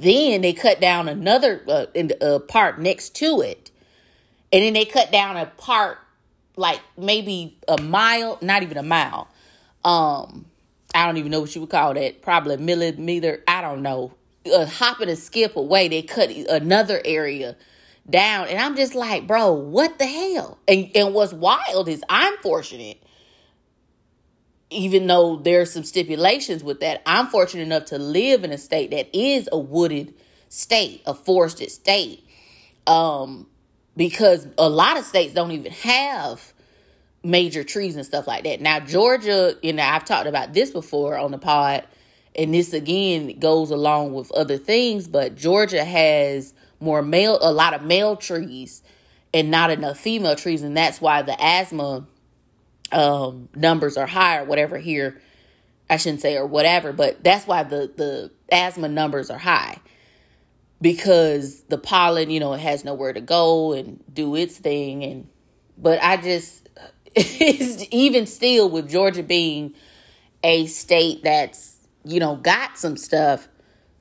then 0.02 0.42
they 0.42 0.54
cut 0.54 0.82
down 0.82 1.08
another 1.08 1.64
uh, 1.68 1.86
in 1.94 2.10
the, 2.10 2.24
uh, 2.24 2.40
part 2.40 2.80
next 2.80 3.16
to 3.16 3.42
it, 3.42 3.72
and 4.52 4.64
then 4.64 4.74
they 4.74 4.86
cut 4.86 5.12
down 5.12 5.38
a 5.38 5.46
part 5.46 6.00
like 6.58 6.82
maybe 6.98 7.58
a 7.68 7.82
mile, 7.82 8.38
not 8.42 8.64
even 8.64 8.78
a 8.78 8.84
mile. 8.84 9.28
Um, 9.84 10.46
I 10.94 11.06
don't 11.06 11.18
even 11.18 11.32
know 11.32 11.42
what 11.42 11.54
you 11.54 11.62
would 11.62 11.70
call 11.70 11.94
that. 11.94 12.22
Probably 12.22 12.56
a 12.56 12.58
millimeter. 12.58 13.44
I 13.48 13.62
don't 13.62 13.82
know. 13.82 14.14
A 14.54 14.66
hop 14.66 15.00
and 15.00 15.10
a 15.10 15.16
skip 15.16 15.56
away, 15.56 15.88
they 15.88 16.02
cut 16.02 16.30
another 16.30 17.02
area 17.04 17.56
down. 18.10 18.48
And 18.48 18.60
I'm 18.60 18.76
just 18.76 18.96
like, 18.96 19.28
bro, 19.28 19.52
what 19.52 19.98
the 19.98 20.06
hell? 20.06 20.60
And, 20.68 20.90
and 20.96 21.14
what's 21.14 21.34
wild 21.34 21.90
is 21.90 22.04
I'm 22.10 22.38
fortunate, 22.38 23.02
even 24.70 25.08
though 25.08 25.38
there's 25.38 25.72
some 25.72 25.84
stipulations 25.84 26.64
with 26.64 26.80
that, 26.80 27.02
I'm 27.06 27.28
fortunate 27.28 27.64
enough 27.64 27.86
to 27.86 27.98
live 27.98 28.44
in 28.44 28.52
a 28.52 28.58
state 28.58 28.92
that 28.92 29.16
is 29.18 29.48
a 29.52 29.60
wooded 29.60 30.14
state, 30.50 31.02
a 31.06 31.14
forested 31.14 31.72
state. 31.72 32.24
Um, 32.88 33.48
because 33.98 34.48
a 34.58 34.70
lot 34.70 34.98
of 34.98 35.06
states 35.06 35.34
don't 35.34 35.52
even 35.52 35.72
have 35.72 36.54
major 37.24 37.64
trees 37.64 37.96
and 37.96 38.06
stuff 38.06 38.28
like 38.28 38.44
that. 38.44 38.62
Now, 38.62 38.80
Georgia, 38.80 39.56
you 39.62 39.74
know, 39.74 39.84
I've 39.84 40.06
talked 40.06 40.28
about 40.28 40.54
this 40.54 40.72
before 40.72 41.18
on 41.18 41.32
the 41.32 41.38
pod, 41.38 41.86
and 42.36 42.54
this 42.54 42.74
again 42.74 43.40
goes 43.40 43.72
along 43.72 44.14
with 44.14 44.32
other 44.34 44.58
things, 44.58 45.08
but 45.08 45.36
Georgia 45.36 45.84
has 45.84 46.54
more 46.80 47.02
male, 47.02 47.40
a 47.42 47.52
lot 47.52 47.74
of 47.74 47.82
male 47.84 48.16
trees 48.16 48.84
and 49.34 49.50
not 49.50 49.72
enough 49.72 49.98
female 49.98 50.36
trees, 50.36 50.62
and 50.62 50.78
that's 50.78 51.02
why 51.02 51.22
the 51.22 51.36
asthma 51.44 52.06
um, 52.92 53.50
numbers 53.56 53.98
are 53.98 54.08
high 54.08 54.38
or 54.38 54.46
whatever 54.46 54.78
here. 54.78 55.22
I 55.90 55.98
shouldn't 55.98 56.22
say 56.22 56.36
or 56.36 56.48
whatever, 56.48 56.94
but 56.94 57.24
that's 57.24 57.46
why 57.46 57.64
the 57.64 57.92
the 57.96 58.32
asthma 58.52 58.88
numbers 58.90 59.30
are 59.30 59.38
high 59.38 59.80
because 60.82 61.62
the 61.64 61.78
pollen, 61.78 62.30
you 62.30 62.40
know, 62.40 62.54
it 62.54 62.60
has 62.60 62.84
nowhere 62.84 63.14
to 63.14 63.22
go 63.22 63.74
and 63.74 64.04
do 64.12 64.36
its 64.36 64.58
thing. 64.58 65.04
And 65.04 65.28
but 65.78 66.00
I 66.02 66.18
just 66.18 66.68
it's 67.16 67.86
even 67.92 68.26
still 68.26 68.70
with 68.70 68.90
Georgia 68.90 69.24
being 69.24 69.74
a 70.44 70.66
state 70.68 71.24
that's 71.24 71.78
you 72.04 72.20
know 72.20 72.36
got 72.36 72.78
some 72.78 72.98
stuff 72.98 73.48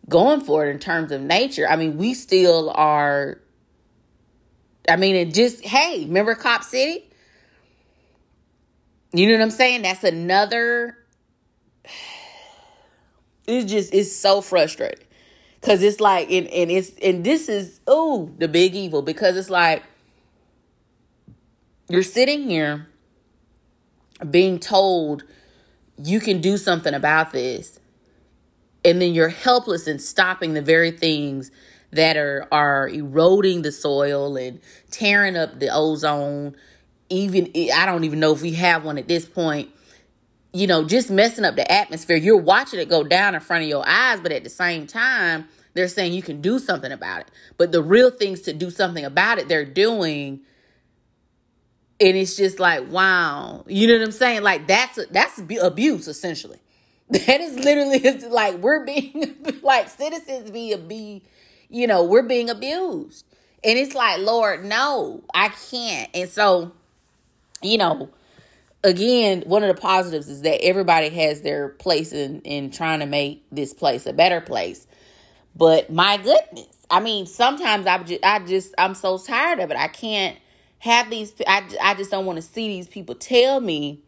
going 0.08 0.40
for 0.40 0.66
it 0.66 0.70
in 0.70 0.78
terms 0.78 1.12
of 1.12 1.20
nature. 1.20 1.66
I 1.68 1.76
mean, 1.76 1.96
we 1.96 2.14
still 2.14 2.70
are. 2.70 3.40
I 4.88 4.96
mean, 4.96 5.16
it 5.16 5.32
just 5.32 5.64
hey, 5.64 6.04
remember 6.04 6.34
Cop 6.34 6.62
City? 6.62 7.10
You 9.14 9.28
know 9.28 9.34
what 9.34 9.42
I'm 9.42 9.50
saying? 9.50 9.82
That's 9.82 10.02
another. 10.02 10.98
It's 13.46 13.70
just 13.70 13.94
it's 13.94 14.14
so 14.14 14.40
frustrating 14.40 15.06
because 15.60 15.82
it's 15.82 16.00
like 16.00 16.30
and, 16.32 16.48
and 16.48 16.70
it's 16.70 16.90
and 17.00 17.22
this 17.22 17.48
is 17.48 17.80
oh 17.86 18.32
the 18.38 18.48
big 18.48 18.74
evil 18.74 19.02
because 19.02 19.36
it's 19.36 19.50
like 19.50 19.84
you're 21.88 22.02
sitting 22.02 22.48
here 22.48 22.88
being 24.30 24.58
told 24.58 25.24
you 26.02 26.18
can 26.18 26.40
do 26.40 26.56
something 26.56 26.94
about 26.94 27.32
this 27.32 27.78
and 28.84 29.00
then 29.00 29.14
you're 29.14 29.28
helpless 29.28 29.86
in 29.86 29.98
stopping 29.98 30.54
the 30.54 30.62
very 30.62 30.90
things 30.90 31.50
that 31.92 32.16
are 32.16 32.48
are 32.50 32.88
eroding 32.88 33.62
the 33.62 33.70
soil 33.70 34.36
and 34.36 34.60
tearing 34.90 35.36
up 35.36 35.60
the 35.60 35.68
ozone 35.68 36.56
even 37.10 37.50
i 37.74 37.86
don't 37.86 38.04
even 38.04 38.20
know 38.20 38.32
if 38.32 38.42
we 38.42 38.52
have 38.52 38.84
one 38.84 38.98
at 38.98 39.08
this 39.08 39.24
point 39.26 39.70
you 40.54 40.66
know 40.66 40.84
just 40.84 41.10
messing 41.10 41.44
up 41.44 41.56
the 41.56 41.70
atmosphere. 41.70 42.16
You're 42.16 42.38
watching 42.38 42.80
it 42.80 42.88
go 42.88 43.04
down 43.04 43.34
in 43.34 43.40
front 43.40 43.64
of 43.64 43.68
your 43.68 43.84
eyes 43.86 44.20
but 44.20 44.32
at 44.32 44.44
the 44.44 44.50
same 44.50 44.86
time 44.86 45.48
they're 45.74 45.88
saying 45.88 46.12
you 46.12 46.22
can 46.22 46.40
do 46.40 46.60
something 46.60 46.92
about 46.92 47.22
it. 47.22 47.30
But 47.58 47.72
the 47.72 47.82
real 47.82 48.10
things 48.10 48.40
to 48.42 48.52
do 48.52 48.70
something 48.70 49.04
about 49.04 49.38
it 49.38 49.48
they're 49.48 49.64
doing 49.64 50.40
and 52.00 52.16
it's 52.16 52.36
just 52.36 52.58
like 52.60 52.88
wow. 52.88 53.64
You 53.66 53.88
know 53.88 53.98
what 53.98 54.04
i'm 54.04 54.12
saying? 54.12 54.42
Like 54.42 54.66
that's 54.66 55.04
that's 55.10 55.38
abuse 55.60 56.08
essentially. 56.08 56.58
That 57.10 57.42
is 57.42 57.56
literally 57.56 58.28
like 58.30 58.56
we're 58.58 58.86
being 58.86 59.36
like 59.62 59.90
citizens 59.90 60.50
be 60.50 60.74
be 60.74 61.22
you 61.68 61.86
know 61.86 62.04
we're 62.04 62.22
being 62.22 62.48
abused. 62.48 63.26
And 63.62 63.78
it's 63.78 63.94
like 63.94 64.20
lord 64.20 64.64
no 64.64 65.24
i 65.34 65.48
can't. 65.48 66.10
And 66.14 66.30
so 66.30 66.72
you 67.62 67.78
know 67.78 68.10
again 68.82 69.42
one 69.46 69.62
of 69.62 69.74
the 69.74 69.80
positives 69.80 70.28
is 70.28 70.42
that 70.42 70.62
everybody 70.62 71.08
has 71.08 71.42
their 71.42 71.70
place 71.70 72.12
in 72.12 72.40
in 72.42 72.70
trying 72.70 73.00
to 73.00 73.06
make 73.06 73.44
this 73.50 73.72
place 73.74 74.06
a 74.06 74.12
better 74.12 74.40
place. 74.40 74.86
But 75.56 75.90
my 75.90 76.16
goodness 76.16 76.68
i 76.90 77.00
mean 77.00 77.26
sometimes 77.26 77.86
i 77.86 77.96
just 78.02 78.24
i 78.24 78.38
just 78.40 78.74
i'm 78.78 78.94
so 78.94 79.18
tired 79.18 79.60
of 79.60 79.70
it. 79.70 79.76
I 79.76 79.88
can't 79.88 80.36
have 80.78 81.08
these 81.10 81.32
I, 81.46 81.64
I 81.82 81.94
just 81.94 82.10
don't 82.10 82.26
want 82.26 82.36
to 82.36 82.42
see 82.42 82.68
these 82.68 82.88
people 82.88 83.14
tell 83.14 83.60
me 83.60 84.00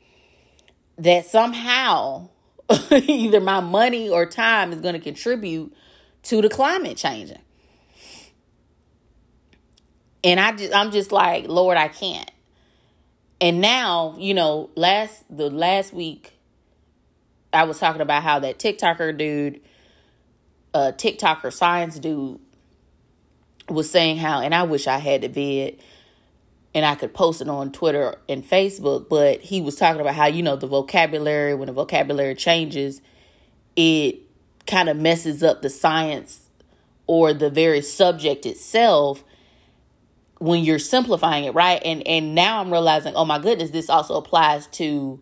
that 0.98 1.26
somehow 1.26 2.28
either 2.90 3.40
my 3.40 3.60
money 3.60 4.10
or 4.10 4.26
time 4.26 4.72
is 4.72 4.80
going 4.80 4.94
to 4.94 5.00
contribute 5.00 5.74
to 6.24 6.42
the 6.42 6.48
climate 6.48 6.96
changing. 6.96 7.38
And 10.22 10.38
i 10.38 10.52
just 10.52 10.74
i'm 10.74 10.90
just 10.90 11.12
like 11.12 11.48
lord 11.48 11.78
i 11.78 11.88
can't 11.88 12.30
and 13.40 13.60
now 13.60 14.14
you 14.18 14.34
know 14.34 14.70
last 14.74 15.24
the 15.34 15.50
last 15.50 15.92
week 15.92 16.38
i 17.52 17.64
was 17.64 17.78
talking 17.78 18.00
about 18.00 18.22
how 18.22 18.38
that 18.38 18.58
tiktoker 18.58 19.16
dude 19.16 19.60
uh 20.74 20.92
tiktoker 20.96 21.52
science 21.52 21.98
dude 21.98 22.40
was 23.68 23.90
saying 23.90 24.16
how 24.16 24.40
and 24.40 24.54
i 24.54 24.62
wish 24.62 24.86
i 24.86 24.98
had 24.98 25.22
the 25.22 25.28
vid 25.28 25.80
and 26.76 26.84
I 26.84 26.94
could 26.94 27.14
post 27.14 27.40
it 27.40 27.48
on 27.48 27.72
Twitter 27.72 28.16
and 28.28 28.44
Facebook, 28.44 29.08
but 29.08 29.40
he 29.40 29.62
was 29.62 29.76
talking 29.76 29.98
about 29.98 30.14
how, 30.14 30.26
you 30.26 30.42
know, 30.42 30.56
the 30.56 30.66
vocabulary, 30.66 31.54
when 31.54 31.68
the 31.68 31.72
vocabulary 31.72 32.34
changes, 32.34 33.00
it 33.76 34.18
kind 34.66 34.90
of 34.90 34.98
messes 34.98 35.42
up 35.42 35.62
the 35.62 35.70
science 35.70 36.50
or 37.06 37.32
the 37.32 37.48
very 37.48 37.80
subject 37.80 38.44
itself 38.44 39.24
when 40.38 40.64
you're 40.64 40.78
simplifying 40.78 41.44
it, 41.44 41.54
right? 41.54 41.80
And 41.84 42.06
and 42.06 42.34
now 42.34 42.60
I'm 42.60 42.70
realizing, 42.70 43.14
oh 43.14 43.24
my 43.24 43.38
goodness, 43.38 43.70
this 43.70 43.88
also 43.88 44.16
applies 44.16 44.66
to 44.68 45.20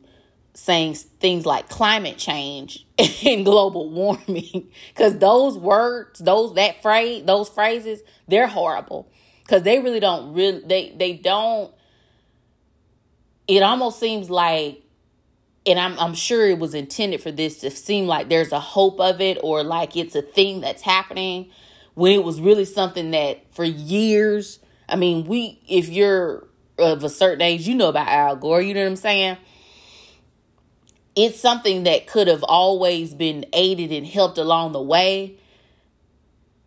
saying 0.54 0.94
things 0.94 1.44
like 1.44 1.68
climate 1.68 2.16
change 2.16 2.86
and 3.26 3.44
global 3.44 3.90
warming 3.90 4.68
because 4.94 5.18
those 5.18 5.58
words, 5.58 6.20
those 6.20 6.54
that 6.54 6.80
phrase, 6.82 7.24
those 7.24 7.48
phrases, 7.48 8.02
they're 8.28 8.46
horrible 8.46 9.10
because 9.42 9.62
they 9.62 9.78
really 9.78 10.00
don't 10.00 10.32
really 10.32 10.60
they 10.60 10.94
they 10.96 11.12
don't 11.12 11.72
it 13.46 13.62
almost 13.62 14.00
seems 14.00 14.30
like 14.30 14.82
and 15.66 15.78
I'm 15.78 15.98
I'm 15.98 16.14
sure 16.14 16.48
it 16.48 16.58
was 16.58 16.74
intended 16.74 17.20
for 17.20 17.30
this 17.30 17.58
to 17.60 17.70
seem 17.70 18.06
like 18.06 18.28
there's 18.28 18.52
a 18.52 18.60
hope 18.60 19.00
of 19.00 19.20
it 19.20 19.38
or 19.42 19.62
like 19.62 19.96
it's 19.96 20.14
a 20.14 20.22
thing 20.22 20.60
that's 20.60 20.82
happening 20.82 21.50
when 21.94 22.12
it 22.12 22.24
was 22.24 22.40
really 22.40 22.64
something 22.64 23.12
that 23.12 23.52
for 23.52 23.64
years 23.64 24.58
I 24.88 24.96
mean 24.96 25.26
we 25.26 25.60
if 25.68 25.88
you're 25.88 26.46
of 26.78 27.04
a 27.04 27.08
certain 27.08 27.42
age 27.42 27.66
you 27.66 27.74
know 27.74 27.88
about 27.88 28.08
Al 28.08 28.36
Gore 28.36 28.60
you 28.60 28.74
know 28.74 28.80
what 28.80 28.88
I'm 28.88 28.96
saying? 28.96 29.36
It's 31.16 31.38
something 31.38 31.84
that 31.84 32.06
could 32.06 32.26
have 32.26 32.42
always 32.42 33.14
been 33.14 33.46
aided 33.52 33.92
and 33.92 34.04
helped 34.04 34.36
along 34.36 34.72
the 34.72 34.82
way. 34.82 35.38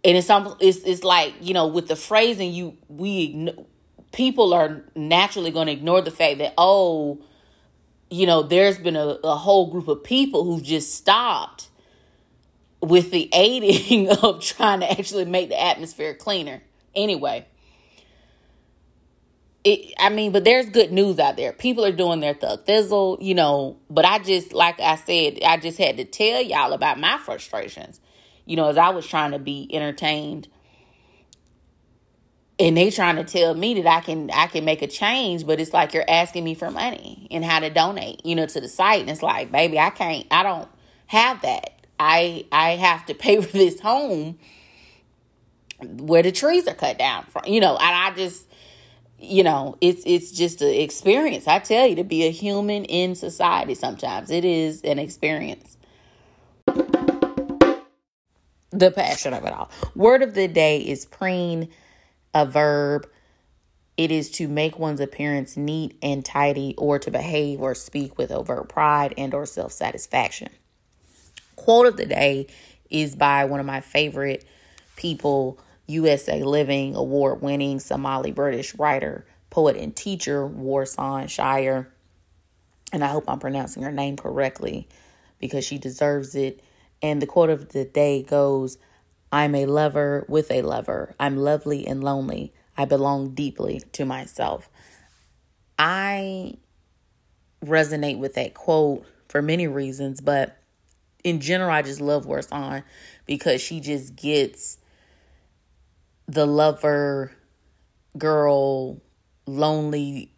And 0.06 0.16
it's 0.16 0.30
it's 0.62 0.78
it's 0.86 1.04
like 1.04 1.34
you 1.42 1.54
know 1.54 1.68
with 1.68 1.88
the 1.88 1.96
phrasing 1.96 2.54
you 2.54 2.78
we 2.88 3.54
people 4.14 4.54
are 4.54 4.84
naturally 4.96 5.52
going 5.52 5.68
to 5.68 5.74
ignore 5.74 6.02
the 6.02 6.12
fact 6.12 6.38
that 6.38 6.54
oh 6.58 7.22
you 8.10 8.26
know 8.26 8.42
there's 8.42 8.78
been 8.78 8.96
a, 8.96 9.18
a 9.24 9.36
whole 9.36 9.70
group 9.70 9.90
of 9.90 10.04
people 10.04 10.46
who've 10.46 10.64
just 10.64 10.96
stopped 10.96 11.68
with 12.82 13.12
the 13.12 13.30
aiding 13.34 14.10
of 14.24 14.42
trying 14.42 14.80
to 14.80 14.90
actually 14.90 15.26
make 15.26 15.50
the 15.50 15.62
atmosphere 15.62 16.14
cleaner. 16.14 16.62
Anyway 16.96 17.46
it, 19.68 19.94
I 20.00 20.10
mean, 20.10 20.32
but 20.32 20.44
there's 20.44 20.70
good 20.70 20.92
news 20.92 21.20
out 21.20 21.38
there. 21.38 21.54
People 21.54 21.86
are 21.86 21.92
doing 21.92 22.20
their 22.20 22.34
thug 22.34 22.66
thizzle, 22.66 23.22
you 23.22 23.36
know. 23.36 23.78
But 23.90 24.06
I 24.06 24.20
just, 24.20 24.54
like 24.54 24.80
I 24.80 24.96
said, 24.96 25.40
I 25.44 25.58
just 25.58 25.78
had 25.78 25.98
to 25.98 26.06
tell 26.06 26.42
y'all 26.42 26.74
about 26.74 27.00
my 27.00 27.18
frustrations 27.18 28.00
you 28.48 28.56
know, 28.56 28.70
as 28.70 28.78
I 28.78 28.90
was 28.90 29.06
trying 29.06 29.32
to 29.32 29.40
be 29.40 29.70
entertained 29.72 30.48
and 32.58 32.76
they 32.76 32.90
trying 32.90 33.18
to 33.18 33.24
tell 33.24 33.54
me 33.54 33.80
that 33.82 33.88
I 33.88 34.00
can 34.00 34.32
I 34.32 34.48
can 34.48 34.66
make 34.66 34.82
a 34.82 34.88
change, 34.88 35.46
but 35.46 35.60
it's 35.60 35.74
like 35.74 35.94
you're 35.94 36.06
asking 36.08 36.44
me 36.44 36.56
for 36.56 36.72
money 36.72 37.28
and 37.30 37.46
how 37.46 37.60
to 37.60 37.70
donate, 37.70 38.26
you 38.26 38.36
know, 38.36 38.48
to 38.48 38.62
the 38.62 38.70
site. 38.70 39.02
And 39.02 39.10
it's 39.10 39.22
like, 39.22 39.52
baby, 39.52 39.78
I 39.78 39.92
can't 39.92 40.26
I 40.32 40.42
don't 40.42 40.68
have 41.08 41.42
that. 41.42 41.86
I 42.00 42.46
I 42.52 42.72
have 42.72 43.06
to 43.08 43.14
pay 43.14 43.42
for 43.42 43.52
this 43.52 43.80
home 43.80 44.40
where 45.84 46.24
the 46.24 46.32
trees 46.32 46.68
are 46.68 46.74
cut 46.74 46.98
down 46.98 47.26
from, 47.26 47.44
you 47.46 47.60
know, 47.60 47.78
and 47.78 47.96
I 47.96 48.16
just 48.16 48.47
you 49.20 49.44
know, 49.44 49.78
it's 49.82 50.04
it's 50.06 50.32
just 50.32 50.62
an 50.62 50.74
experience. 50.74 51.48
I 51.48 51.60
tell 51.60 51.88
you 51.88 51.96
to 51.96 52.04
be 52.04 52.26
a 52.26 52.32
human 52.32 52.86
in 52.86 53.16
society 53.16 53.76
sometimes. 53.76 54.30
It 54.30 54.46
is 54.46 54.82
an 54.84 55.00
experience 55.00 55.78
the 58.80 58.92
passion 58.92 59.34
of 59.34 59.44
it 59.46 59.54
all. 59.54 59.70
Word 59.96 60.22
of 60.22 60.34
the 60.34 60.48
day 60.48 60.80
is 60.80 61.06
preen, 61.06 61.70
a 62.34 62.46
verb. 62.46 63.08
It 63.96 64.12
is 64.12 64.30
to 64.32 64.48
make 64.48 64.78
one's 64.78 65.00
appearance 65.00 65.58
neat 65.58 65.98
and 66.02 66.24
tidy 66.24 66.76
or 66.78 67.00
to 67.00 67.10
behave 67.10 67.62
or 67.62 67.74
speak 67.74 68.18
with 68.18 68.32
overt 68.32 68.70
pride 68.70 69.14
and 69.18 69.34
or 69.34 69.46
self-satisfaction. 69.46 70.50
Quote 71.56 71.88
of 71.88 71.98
the 71.98 72.06
day 72.06 72.48
is 72.90 73.16
by 73.16 73.46
one 73.46 73.60
of 73.60 73.66
my 73.66 73.82
favorite 73.82 74.46
people, 74.96 75.60
USA 75.88 76.44
Living 76.44 76.96
award 76.96 77.41
winning 77.41 77.79
Somali 77.79 78.32
British 78.32 78.75
writer, 78.75 79.25
poet, 79.50 79.77
and 79.77 79.96
teacher, 79.96 80.48
Warsan 80.48 81.29
Shire. 81.29 81.91
And 82.94 83.03
I 83.03 83.08
hope 83.08 83.25
I'm 83.27 83.39
pronouncing 83.39 83.84
her 83.84 83.91
name 83.91 84.17
correctly 84.17 84.88
because 85.39 85.65
she 85.65 85.77
deserves 85.77 86.36
it. 86.36 86.62
And 87.01 87.22
the 87.22 87.27
quote 87.27 87.50
of 87.50 87.70
the 87.70 87.86
day 87.86 88.24
goes 88.24 88.77
I'm 89.32 89.56
a 89.56 89.65
lover 89.65 90.25
with 90.27 90.51
a 90.51 90.62
lover. 90.62 91.13
I'm 91.20 91.38
lovely 91.38 91.86
and 91.86 92.03
lonely. 92.03 92.53
I 92.77 92.86
belong 92.86 93.34
deeply 93.34 93.82
to 93.94 94.06
myself. 94.06 94.70
I 95.79 96.56
resonate 97.63 98.20
with 98.20 98.36
that 98.36 98.53
quote 98.53 99.06
for 99.27 99.41
many 99.41 99.67
reasons, 99.67 100.22
but 100.22 100.58
in 101.24 101.39
general, 101.39 101.72
I 101.72 101.82
just 101.82 102.00
love 102.00 102.25
Warsan 102.25 102.84
because 103.25 103.62
she 103.62 103.79
just 103.79 104.15
gets 104.15 104.77
the 106.27 106.46
lover, 106.46 107.31
girl, 108.17 109.01
lonely 109.46 110.31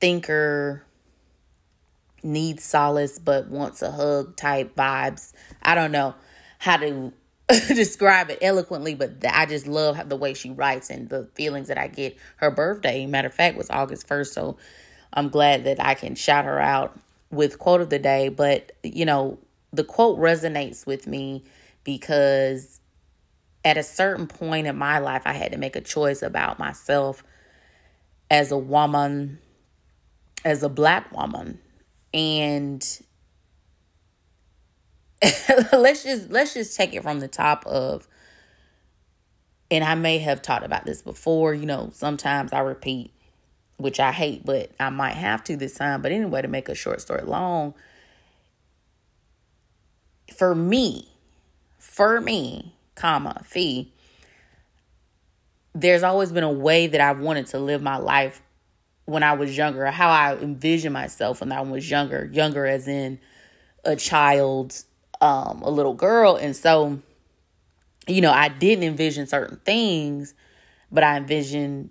thinker, 0.00 0.84
needs 2.24 2.62
solace 2.64 3.18
but 3.18 3.48
wants 3.48 3.82
a 3.82 3.90
hug 3.90 4.36
type 4.36 4.74
vibes. 4.76 5.32
I 5.62 5.74
don't 5.74 5.92
know 5.92 6.14
how 6.58 6.76
to 6.78 7.12
describe 7.68 8.30
it 8.30 8.38
eloquently, 8.40 8.94
but 8.94 9.12
I 9.28 9.46
just 9.46 9.66
love 9.66 10.08
the 10.08 10.16
way 10.16 10.34
she 10.34 10.50
writes 10.50 10.90
and 10.90 11.08
the 11.08 11.28
feelings 11.34 11.68
that 11.68 11.78
I 11.78 11.88
get. 11.88 12.16
Her 12.36 12.50
birthday, 12.50 13.06
matter 13.06 13.28
of 13.28 13.34
fact, 13.34 13.56
was 13.56 13.70
August 13.70 14.08
1st, 14.08 14.32
so 14.32 14.56
I'm 15.12 15.28
glad 15.28 15.64
that 15.64 15.82
I 15.82 15.94
can 15.94 16.14
shout 16.14 16.44
her 16.44 16.60
out 16.60 16.98
with 17.30 17.58
quote 17.58 17.80
of 17.80 17.90
the 17.90 17.98
day. 17.98 18.28
But, 18.28 18.72
you 18.82 19.04
know, 19.04 19.38
the 19.72 19.84
quote 19.84 20.18
resonates 20.18 20.86
with 20.86 21.06
me 21.06 21.44
because 21.84 22.80
at 23.64 23.76
a 23.76 23.82
certain 23.82 24.26
point 24.26 24.66
in 24.66 24.76
my 24.76 24.98
life, 24.98 25.22
I 25.24 25.32
had 25.32 25.52
to 25.52 25.58
make 25.58 25.76
a 25.76 25.80
choice 25.80 26.22
about 26.22 26.58
myself 26.58 27.22
as 28.30 28.50
a 28.50 28.58
woman, 28.58 29.38
as 30.44 30.62
a 30.62 30.68
black 30.68 31.12
woman. 31.12 31.60
And 32.12 32.84
let's 35.72 36.02
just 36.02 36.30
let's 36.30 36.54
just 36.54 36.76
take 36.76 36.94
it 36.94 37.02
from 37.02 37.20
the 37.20 37.28
top 37.28 37.64
of 37.66 38.08
and 39.72 39.82
I 39.82 39.94
may 39.94 40.18
have 40.18 40.42
talked 40.42 40.66
about 40.66 40.84
this 40.84 41.00
before, 41.00 41.54
you 41.54 41.64
know, 41.64 41.88
sometimes 41.94 42.52
I 42.52 42.58
repeat, 42.58 43.10
which 43.78 43.98
I 43.98 44.12
hate, 44.12 44.44
but 44.44 44.70
I 44.78 44.90
might 44.90 45.14
have 45.14 45.42
to 45.44 45.56
this 45.56 45.72
time. 45.72 46.02
But 46.02 46.12
anyway, 46.12 46.42
to 46.42 46.48
make 46.48 46.68
a 46.68 46.74
short 46.74 47.00
story 47.00 47.22
long, 47.22 47.72
for 50.36 50.54
me, 50.54 51.08
for 51.78 52.20
me, 52.20 52.74
comma, 52.94 53.42
fee, 53.44 53.92
there's 55.74 56.02
always 56.02 56.32
been 56.32 56.44
a 56.44 56.52
way 56.52 56.86
that 56.86 57.00
I 57.00 57.12
wanted 57.12 57.46
to 57.48 57.58
live 57.58 57.82
my 57.82 57.96
life 57.96 58.42
when 59.04 59.22
I 59.22 59.32
was 59.32 59.56
younger, 59.56 59.86
how 59.86 60.10
I 60.10 60.36
envisioned 60.36 60.92
myself 60.92 61.40
when 61.40 61.52
I 61.52 61.60
was 61.62 61.90
younger, 61.90 62.28
younger 62.32 62.66
as 62.66 62.86
in 62.86 63.18
a 63.84 63.96
child, 63.96 64.84
um, 65.20 65.62
a 65.62 65.70
little 65.70 65.94
girl. 65.94 66.36
And 66.36 66.54
so, 66.54 67.00
you 68.06 68.20
know, 68.20 68.30
I 68.30 68.48
didn't 68.48 68.84
envision 68.84 69.26
certain 69.26 69.60
things, 69.64 70.34
but 70.90 71.02
I 71.02 71.16
envisioned, 71.16 71.90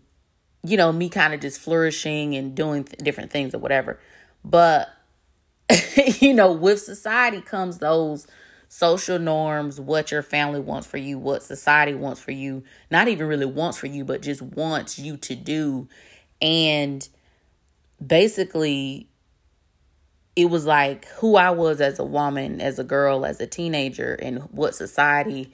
you 0.63 0.77
know, 0.77 0.91
me 0.91 1.09
kind 1.09 1.33
of 1.33 1.39
just 1.41 1.59
flourishing 1.59 2.35
and 2.35 2.55
doing 2.55 2.85
th- 2.85 2.99
different 2.99 3.31
things 3.31 3.53
or 3.53 3.59
whatever. 3.59 3.99
But, 4.45 4.89
you 6.19 6.33
know, 6.33 6.51
with 6.51 6.81
society 6.81 7.41
comes 7.41 7.79
those 7.79 8.27
social 8.73 9.19
norms, 9.19 9.81
what 9.81 10.13
your 10.13 10.23
family 10.23 10.61
wants 10.61 10.87
for 10.87 10.95
you, 10.95 11.19
what 11.19 11.43
society 11.43 11.93
wants 11.93 12.21
for 12.21 12.31
you, 12.31 12.63
not 12.89 13.09
even 13.09 13.27
really 13.27 13.45
wants 13.45 13.77
for 13.77 13.87
you, 13.87 14.05
but 14.05 14.21
just 14.21 14.41
wants 14.41 14.97
you 14.97 15.17
to 15.17 15.35
do. 15.35 15.89
And 16.41 17.05
basically, 18.03 19.09
it 20.37 20.45
was 20.45 20.65
like 20.65 21.05
who 21.17 21.35
I 21.35 21.51
was 21.51 21.81
as 21.81 21.99
a 21.99 22.05
woman, 22.05 22.61
as 22.61 22.79
a 22.79 22.85
girl, 22.85 23.25
as 23.25 23.41
a 23.41 23.45
teenager, 23.45 24.13
and 24.13 24.39
what 24.53 24.73
society 24.73 25.53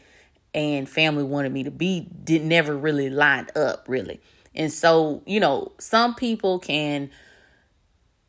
and 0.54 0.88
family 0.88 1.24
wanted 1.24 1.52
me 1.52 1.64
to 1.64 1.72
be 1.72 2.08
did 2.24 2.46
never 2.46 2.78
really 2.78 3.10
lined 3.10 3.50
up 3.58 3.86
really. 3.88 4.22
And 4.54 4.72
so, 4.72 5.24
you 5.26 5.40
know, 5.40 5.72
some 5.80 6.14
people 6.14 6.60
can 6.60 7.10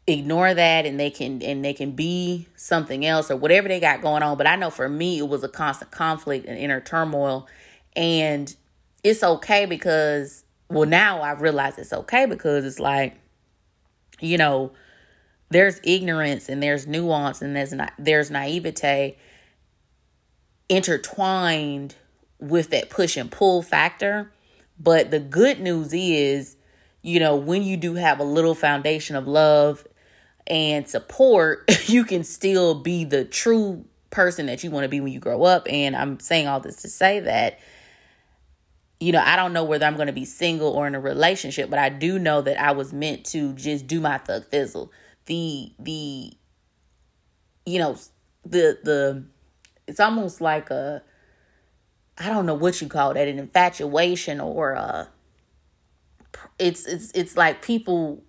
ignore 0.08 0.54
that 0.54 0.86
and 0.86 0.98
they 0.98 1.10
can 1.10 1.42
and 1.42 1.64
they 1.64 1.74
can 1.74 1.92
be 1.92 2.48
something 2.56 3.04
else 3.04 3.30
or 3.30 3.36
whatever 3.36 3.68
they 3.68 3.78
got 3.78 4.00
going 4.00 4.22
on. 4.22 4.36
But 4.36 4.46
i 4.46 4.56
know 4.56 4.70
for 4.70 4.88
me 4.88 5.18
it 5.18 5.28
was 5.28 5.44
a 5.44 5.48
constant 5.48 5.90
conflict 5.90 6.46
and 6.46 6.58
inner 6.58 6.80
turmoil. 6.80 7.46
And 7.94 8.54
it's 9.04 9.22
okay 9.22 9.66
because 9.66 10.44
well 10.68 10.88
now 10.88 11.22
i've 11.22 11.40
realized 11.40 11.78
it's 11.78 11.92
okay 11.92 12.26
because 12.26 12.64
it's 12.64 12.80
like 12.80 13.16
you 14.20 14.36
know 14.36 14.72
there's 15.50 15.80
ignorance 15.82 16.48
and 16.48 16.62
there's 16.62 16.86
nuance 16.86 17.40
and 17.40 17.54
there's 17.54 17.72
not 17.72 17.92
there's 17.98 18.30
naivete 18.30 19.16
intertwined 20.68 21.94
with 22.38 22.70
that 22.70 22.90
push 22.90 23.16
and 23.16 23.30
pull 23.30 23.62
factor. 23.62 24.30
But 24.78 25.10
the 25.10 25.20
good 25.20 25.60
news 25.60 25.92
is 25.92 26.56
you 27.02 27.20
know 27.20 27.36
when 27.36 27.62
you 27.62 27.76
do 27.76 27.94
have 27.94 28.20
a 28.20 28.24
little 28.24 28.54
foundation 28.54 29.16
of 29.16 29.26
love 29.26 29.86
and 30.48 30.88
support, 30.88 31.70
you 31.88 32.04
can 32.04 32.24
still 32.24 32.74
be 32.74 33.04
the 33.04 33.24
true 33.24 33.84
person 34.10 34.46
that 34.46 34.64
you 34.64 34.70
want 34.70 34.84
to 34.84 34.88
be 34.88 35.00
when 35.00 35.12
you 35.12 35.20
grow 35.20 35.44
up. 35.44 35.66
And 35.70 35.94
I'm 35.94 36.18
saying 36.18 36.48
all 36.48 36.60
this 36.60 36.76
to 36.82 36.88
say 36.88 37.20
that, 37.20 37.60
you 38.98 39.12
know, 39.12 39.22
I 39.24 39.36
don't 39.36 39.52
know 39.52 39.64
whether 39.64 39.86
I'm 39.86 39.94
going 39.94 40.08
to 40.08 40.12
be 40.12 40.24
single 40.24 40.70
or 40.70 40.86
in 40.86 40.94
a 40.94 41.00
relationship, 41.00 41.70
but 41.70 41.78
I 41.78 41.88
do 41.88 42.18
know 42.18 42.40
that 42.42 42.60
I 42.60 42.72
was 42.72 42.92
meant 42.92 43.24
to 43.26 43.52
just 43.52 43.86
do 43.86 44.00
my 44.00 44.18
thug 44.18 44.50
thizzle. 44.50 44.88
The, 45.26 45.72
the, 45.78 46.32
you 47.66 47.78
know, 47.78 47.96
the, 48.44 48.78
the, 48.82 49.24
it's 49.86 50.00
almost 50.00 50.40
like 50.40 50.70
a, 50.70 51.02
I 52.16 52.30
don't 52.30 52.46
know 52.46 52.54
what 52.54 52.80
you 52.80 52.88
call 52.88 53.14
that, 53.14 53.28
an 53.28 53.38
infatuation 53.38 54.40
or 54.40 54.72
a, 54.72 55.10
it's, 56.58 56.86
it's, 56.86 57.12
it's 57.12 57.36
like 57.36 57.62
people, 57.62 58.24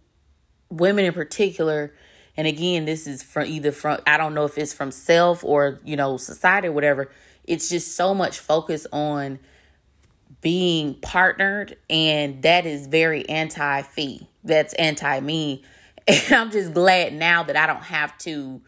women 0.69 1.05
in 1.05 1.13
particular, 1.13 1.93
and 2.39 2.47
again, 2.47 2.85
this 2.85 3.05
is 3.05 3.21
from 3.21 3.47
either 3.47 3.73
from, 3.73 3.99
I 4.07 4.15
don't 4.15 4.33
know 4.33 4.45
if 4.45 4.57
it's 4.57 4.71
from 4.71 4.91
self 4.91 5.43
or, 5.43 5.81
you 5.83 5.97
know, 5.97 6.15
society 6.15 6.69
or 6.69 6.71
whatever. 6.71 7.11
It's 7.43 7.67
just 7.67 7.97
so 7.97 8.13
much 8.13 8.39
focus 8.39 8.87
on 8.93 9.39
being 10.39 10.93
partnered. 11.01 11.75
And 11.89 12.41
that 12.43 12.65
is 12.65 12.87
very 12.87 13.27
anti 13.27 13.81
fee. 13.81 14.29
That's 14.45 14.73
anti 14.75 15.19
me. 15.19 15.65
And 16.07 16.33
I'm 16.33 16.49
just 16.49 16.73
glad 16.73 17.13
now 17.13 17.43
that 17.43 17.57
I 17.57 17.67
don't 17.67 17.83
have 17.83 18.17
to 18.19 18.61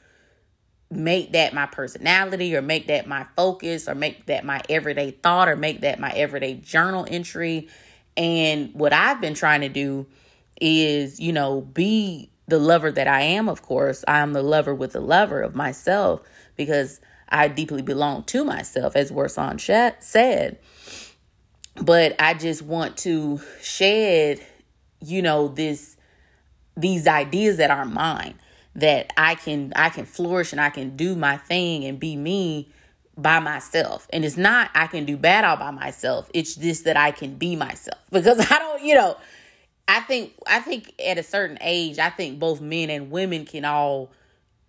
make 0.91 1.31
that 1.31 1.53
my 1.53 1.65
personality 1.65 2.53
or 2.53 2.61
make 2.61 2.87
that 2.87 3.07
my 3.07 3.25
focus 3.37 3.87
or 3.87 3.95
make 3.95 4.25
that 4.25 4.43
my 4.43 4.61
everyday 4.67 5.11
thought 5.11 5.47
or 5.47 5.55
make 5.55 5.79
that 5.81 5.97
my 5.97 6.11
everyday 6.11 6.55
journal 6.55 7.07
entry. 7.09 7.69
And 8.17 8.73
what 8.73 8.91
I've 8.91 9.21
been 9.21 9.33
trying 9.33 9.61
to 9.61 9.69
do 9.69 10.07
is, 10.59 11.21
you 11.21 11.31
know, 11.31 11.61
be 11.61 12.31
the 12.51 12.59
lover 12.59 12.91
that 12.91 13.07
I 13.07 13.21
am, 13.21 13.47
of 13.47 13.61
course, 13.61 14.03
I 14.09 14.19
am 14.19 14.33
the 14.33 14.43
lover 14.43 14.75
with 14.75 14.91
the 14.91 14.99
lover 14.99 15.41
of 15.41 15.55
myself 15.55 16.21
because 16.57 16.99
I 17.29 17.47
deeply 17.47 17.81
belong 17.81 18.25
to 18.25 18.43
myself, 18.43 18.97
as 18.97 19.09
Warsan 19.09 19.57
said. 20.03 20.59
But 21.81 22.13
I 22.19 22.33
just 22.33 22.61
want 22.61 22.97
to 22.97 23.39
shed, 23.61 24.45
you 24.99 25.21
know, 25.21 25.47
this 25.47 25.95
these 26.75 27.07
ideas 27.07 27.55
that 27.57 27.71
are 27.71 27.85
mine 27.85 28.35
that 28.75 29.13
I 29.15 29.35
can 29.35 29.71
I 29.77 29.87
can 29.87 30.05
flourish 30.05 30.51
and 30.51 30.59
I 30.59 30.71
can 30.71 30.97
do 30.97 31.15
my 31.15 31.37
thing 31.37 31.85
and 31.85 32.01
be 32.01 32.17
me 32.17 32.69
by 33.15 33.39
myself. 33.39 34.07
And 34.11 34.25
it's 34.25 34.35
not 34.35 34.71
I 34.75 34.87
can 34.87 35.05
do 35.05 35.15
bad 35.15 35.45
all 35.45 35.55
by 35.55 35.71
myself. 35.71 36.29
It's 36.33 36.55
just 36.55 36.83
that 36.83 36.97
I 36.97 37.11
can 37.11 37.35
be 37.35 37.55
myself 37.55 38.01
because 38.11 38.39
I 38.51 38.59
don't, 38.59 38.83
you 38.83 38.95
know, 38.95 39.15
I 39.87 40.01
think 40.01 40.33
I 40.47 40.59
think 40.59 40.93
at 41.03 41.17
a 41.17 41.23
certain 41.23 41.57
age, 41.61 41.99
I 41.99 42.09
think 42.09 42.39
both 42.39 42.61
men 42.61 42.89
and 42.89 43.11
women 43.11 43.45
can 43.45 43.65
all 43.65 44.11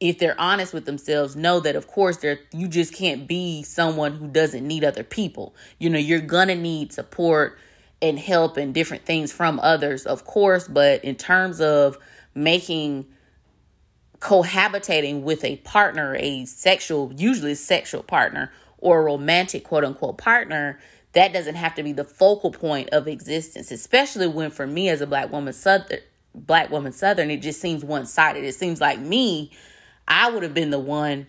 if 0.00 0.18
they're 0.18 0.40
honest 0.40 0.74
with 0.74 0.84
themselves 0.84 1.36
know 1.36 1.60
that 1.60 1.76
of 1.76 1.86
course 1.86 2.16
they're 2.16 2.40
you 2.52 2.66
just 2.66 2.92
can't 2.92 3.28
be 3.28 3.62
someone 3.62 4.14
who 4.14 4.26
doesn't 4.26 4.66
need 4.66 4.84
other 4.84 5.04
people. 5.04 5.54
You 5.78 5.90
know, 5.90 5.98
you're 5.98 6.20
going 6.20 6.48
to 6.48 6.56
need 6.56 6.92
support 6.92 7.58
and 8.02 8.18
help 8.18 8.56
and 8.56 8.74
different 8.74 9.06
things 9.06 9.32
from 9.32 9.60
others, 9.60 10.04
of 10.04 10.24
course, 10.24 10.66
but 10.66 11.04
in 11.04 11.14
terms 11.14 11.60
of 11.60 11.96
making 12.34 13.06
cohabitating 14.18 15.22
with 15.22 15.44
a 15.44 15.56
partner, 15.58 16.16
a 16.18 16.44
sexual, 16.46 17.12
usually 17.16 17.54
sexual 17.54 18.02
partner 18.02 18.52
or 18.78 19.00
a 19.00 19.04
romantic 19.04 19.64
quote 19.64 19.84
unquote 19.84 20.18
partner, 20.18 20.80
that 21.12 21.32
doesn't 21.32 21.56
have 21.56 21.74
to 21.74 21.82
be 21.82 21.92
the 21.92 22.04
focal 22.04 22.50
point 22.50 22.90
of 22.90 23.06
existence, 23.08 23.70
especially 23.70 24.26
when 24.26 24.50
for 24.50 24.66
me 24.66 24.88
as 24.88 25.00
a 25.00 25.06
black 25.06 25.30
woman 25.30 25.52
southern 25.52 26.00
black 26.34 26.70
woman 26.70 26.92
southern, 26.92 27.30
it 27.30 27.42
just 27.42 27.60
seems 27.60 27.84
one 27.84 28.06
sided. 28.06 28.44
It 28.44 28.54
seems 28.54 28.80
like 28.80 28.98
me, 28.98 29.50
I 30.08 30.30
would 30.30 30.42
have 30.42 30.54
been 30.54 30.70
the 30.70 30.78
one, 30.78 31.26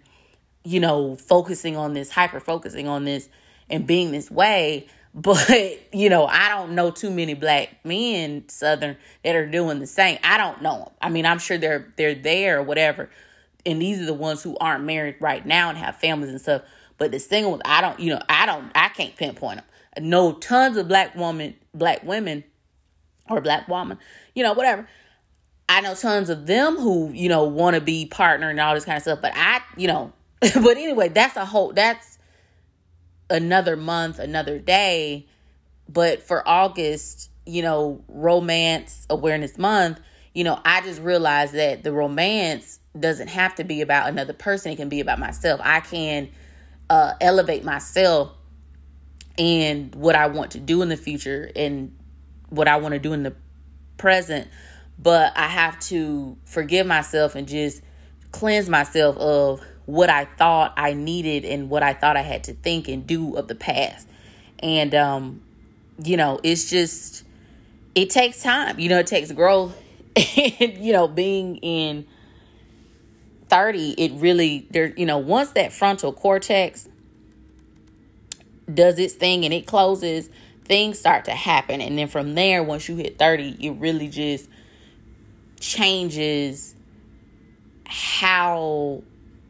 you 0.64 0.80
know, 0.80 1.16
focusing 1.16 1.76
on 1.76 1.94
this, 1.94 2.10
hyper 2.12 2.40
focusing 2.40 2.88
on 2.88 3.06
this. 3.06 3.30
and 3.70 3.88
being 3.88 4.12
this 4.12 4.30
way. 4.30 4.88
But, 5.16 5.94
you 5.94 6.10
know, 6.10 6.26
I 6.26 6.50
don't 6.50 6.74
know 6.74 6.90
too 6.90 7.12
many 7.12 7.36
black 7.36 7.86
men, 7.86 8.46
Southern, 8.50 8.98
that 9.24 9.36
are 9.36 9.46
doing 9.46 9.78
the 9.78 9.86
same. 9.86 10.18
I 10.24 10.40
don't 10.40 10.64
know 10.64 10.80
them. 10.80 10.90
I 11.04 11.10
mean, 11.10 11.28
I'm 11.28 11.38
sure 11.38 11.56
they're 11.60 11.94
they're 11.98 12.16
there 12.16 12.58
or 12.58 12.64
whatever. 12.64 13.12
And 13.64 13.80
these 13.80 14.02
are 14.02 14.06
the 14.08 14.14
ones 14.16 14.42
who 14.42 14.58
aren't 14.58 14.86
married 14.86 15.18
right 15.20 15.46
now 15.46 15.70
and 15.70 15.78
have 15.78 15.98
families 15.98 16.32
and 16.32 16.42
stuff. 16.42 16.64
But 16.98 17.12
the 17.12 17.20
single 17.20 17.52
ones, 17.52 17.62
I 17.64 17.82
don't, 17.82 18.00
you 18.00 18.10
know, 18.10 18.24
I 18.28 18.48
don't, 18.48 18.72
I 18.74 18.90
can't 18.90 19.16
pinpoint 19.16 19.58
them. 19.58 19.66
Know 20.00 20.34
tons 20.34 20.78
of 20.78 20.88
black 20.88 21.16
woman, 21.16 21.56
black 21.74 22.04
women, 22.04 22.44
or 23.30 23.42
black 23.42 23.68
woman, 23.68 23.98
you 24.36 24.44
know, 24.44 24.54
whatever. 24.54 24.88
I 25.70 25.82
know 25.82 25.96
tons 25.96 26.30
of 26.30 26.46
them 26.46 26.76
who, 26.76 27.12
you 27.14 27.30
know, 27.30 27.44
want 27.44 27.76
to 27.76 27.82
be 27.82 28.06
partner 28.06 28.50
and 28.50 28.60
all 28.60 28.74
this 28.74 28.86
kind 28.86 28.98
of 28.98 29.04
stuff. 29.04 29.20
But 29.22 29.34
I, 29.36 29.62
you 29.78 29.88
know, 29.88 30.14
but 30.42 30.78
anyway, 30.78 31.10
that's 31.10 31.36
a 31.38 31.46
whole, 31.46 31.74
that's 31.74 32.18
another 33.30 33.76
month, 33.76 34.20
another 34.20 34.60
day. 34.60 35.28
But 35.88 36.22
for 36.24 36.48
August, 36.48 37.30
you 37.46 37.62
know, 37.62 38.04
romance 38.08 39.06
awareness 39.10 39.58
month, 39.58 40.00
you 40.34 40.44
know, 40.44 40.60
I 40.66 40.82
just 40.82 41.02
realized 41.02 41.54
that 41.54 41.84
the 41.84 41.92
romance 41.92 42.80
doesn't 43.00 43.28
have 43.28 43.56
to 43.56 43.64
be 43.64 43.82
about 43.82 44.10
another 44.10 44.34
person. 44.34 44.72
It 44.72 44.76
can 44.76 44.90
be 44.90 45.00
about 45.00 45.20
myself. 45.20 45.62
I 45.64 45.80
can 45.80 46.30
uh, 46.90 47.14
elevate 47.22 47.64
myself 47.64 48.32
and 49.38 49.94
what 49.96 50.16
I 50.16 50.28
want 50.28 50.52
to 50.52 50.60
do 50.60 50.82
in 50.82 50.90
the 50.90 50.98
future 50.98 51.50
and 51.56 51.96
what 52.50 52.68
I 52.68 52.78
want 52.78 52.94
to 52.94 53.00
do 53.00 53.14
in 53.14 53.24
the 53.24 53.34
present. 53.98 54.48
But 55.00 55.36
I 55.36 55.48
have 55.48 55.80
to 55.82 56.38
forgive 56.46 56.86
myself 56.86 57.36
and 57.36 57.48
just 57.48 57.82
cleanse 58.32 58.70
myself 58.70 59.18
of 59.18 59.62
what 59.86 60.10
I 60.10 60.26
thought 60.26 60.74
I 60.78 60.94
needed 60.94 61.46
and 61.46 61.70
what 61.70 61.84
I 61.84 61.94
thought 61.94 62.16
I 62.16 62.22
had 62.22 62.46
to 62.46 62.54
think 62.54 62.88
and 62.88 63.06
do 63.06 63.36
of 63.36 63.48
the 63.48 63.56
past. 63.56 64.08
And 64.60 64.94
um, 64.96 65.42
you 66.04 66.18
know, 66.18 66.40
it's 66.44 66.70
just 66.70 67.24
it 67.96 68.10
takes 68.10 68.42
time. 68.42 68.80
You 68.80 68.90
know, 68.90 69.00
it 69.00 69.08
takes 69.08 69.32
growth. 69.32 69.78
and 70.16 70.78
you 70.78 70.94
know, 70.94 71.08
being 71.08 71.58
in 71.58 72.06
30, 73.50 73.92
it 73.94 74.12
really 74.14 74.68
there, 74.72 74.94
you 74.96 75.06
know, 75.06 75.18
once 75.18 75.52
that 75.52 75.74
frontal 75.74 76.14
cortex 76.14 76.88
does 78.72 79.00
its 79.00 79.14
thing 79.14 79.46
and 79.46 79.54
it 79.54 79.66
closes, 79.66 80.30
things 80.66 81.00
start 81.00 81.26
to 81.26 81.32
happen. 81.32 81.82
And 81.82 81.98
then 81.98 82.08
from 82.08 82.36
there, 82.36 82.64
once 82.64 82.88
you 82.88 82.96
hit 82.96 83.18
30, 83.18 83.58
it 83.60 83.72
really 83.72 84.08
just 84.08 84.50
changes 85.60 86.76
how 87.86 89.04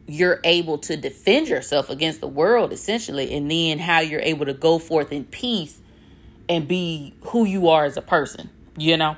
you're 0.06 0.40
able 0.44 0.78
to 0.78 0.96
defend 0.96 1.48
yourself 1.48 1.88
against 1.88 2.20
the 2.20 2.28
world 2.28 2.72
essentially 2.72 3.34
and 3.34 3.50
then 3.50 3.78
how 3.78 4.00
you're 4.00 4.20
able 4.20 4.44
to 4.44 4.52
go 4.52 4.78
forth 4.78 5.12
in 5.12 5.24
peace 5.24 5.80
and 6.48 6.68
be 6.68 7.14
who 7.22 7.46
you 7.46 7.68
are 7.68 7.84
as 7.86 7.96
a 7.96 8.02
person 8.02 8.50
you 8.76 8.96
know? 8.96 9.16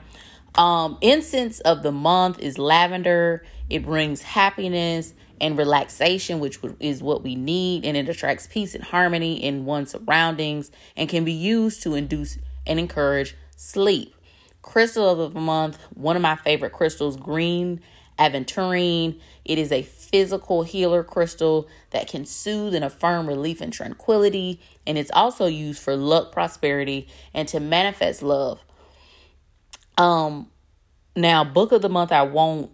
Um 0.54 0.98
incense 1.00 1.60
of 1.60 1.82
the 1.82 1.92
month 1.92 2.38
is 2.38 2.58
lavender. 2.58 3.44
It 3.68 3.84
brings 3.84 4.22
happiness 4.22 5.12
and 5.40 5.58
relaxation 5.58 6.38
which 6.40 6.58
is 6.80 7.02
what 7.02 7.22
we 7.22 7.34
need 7.34 7.84
and 7.84 7.96
it 7.96 8.08
attracts 8.08 8.46
peace 8.46 8.74
and 8.74 8.84
harmony 8.84 9.42
in 9.42 9.64
one's 9.64 9.90
surroundings 9.90 10.70
and 10.96 11.08
can 11.08 11.24
be 11.24 11.32
used 11.32 11.82
to 11.82 11.94
induce 11.94 12.38
and 12.66 12.78
encourage 12.78 13.36
sleep 13.56 14.14
crystal 14.62 15.22
of 15.22 15.34
the 15.34 15.40
month 15.40 15.78
one 15.94 16.16
of 16.16 16.22
my 16.22 16.36
favorite 16.36 16.72
crystals 16.72 17.16
green 17.16 17.80
aventurine 18.18 19.20
it 19.46 19.58
is 19.58 19.70
a 19.70 19.82
physical 19.82 20.64
healer 20.64 21.04
crystal 21.04 21.68
that 21.90 22.08
can 22.08 22.24
soothe 22.24 22.74
and 22.74 22.84
affirm 22.84 23.28
relief 23.28 23.60
and 23.60 23.72
tranquility. 23.72 24.60
And 24.86 24.98
it's 24.98 25.10
also 25.12 25.46
used 25.46 25.80
for 25.80 25.96
luck, 25.96 26.32
prosperity, 26.32 27.06
and 27.32 27.46
to 27.48 27.60
manifest 27.60 28.22
love. 28.22 28.60
Um, 29.98 30.50
now, 31.14 31.44
book 31.44 31.70
of 31.70 31.80
the 31.80 31.88
month, 31.88 32.10
I 32.12 32.22
won't 32.22 32.70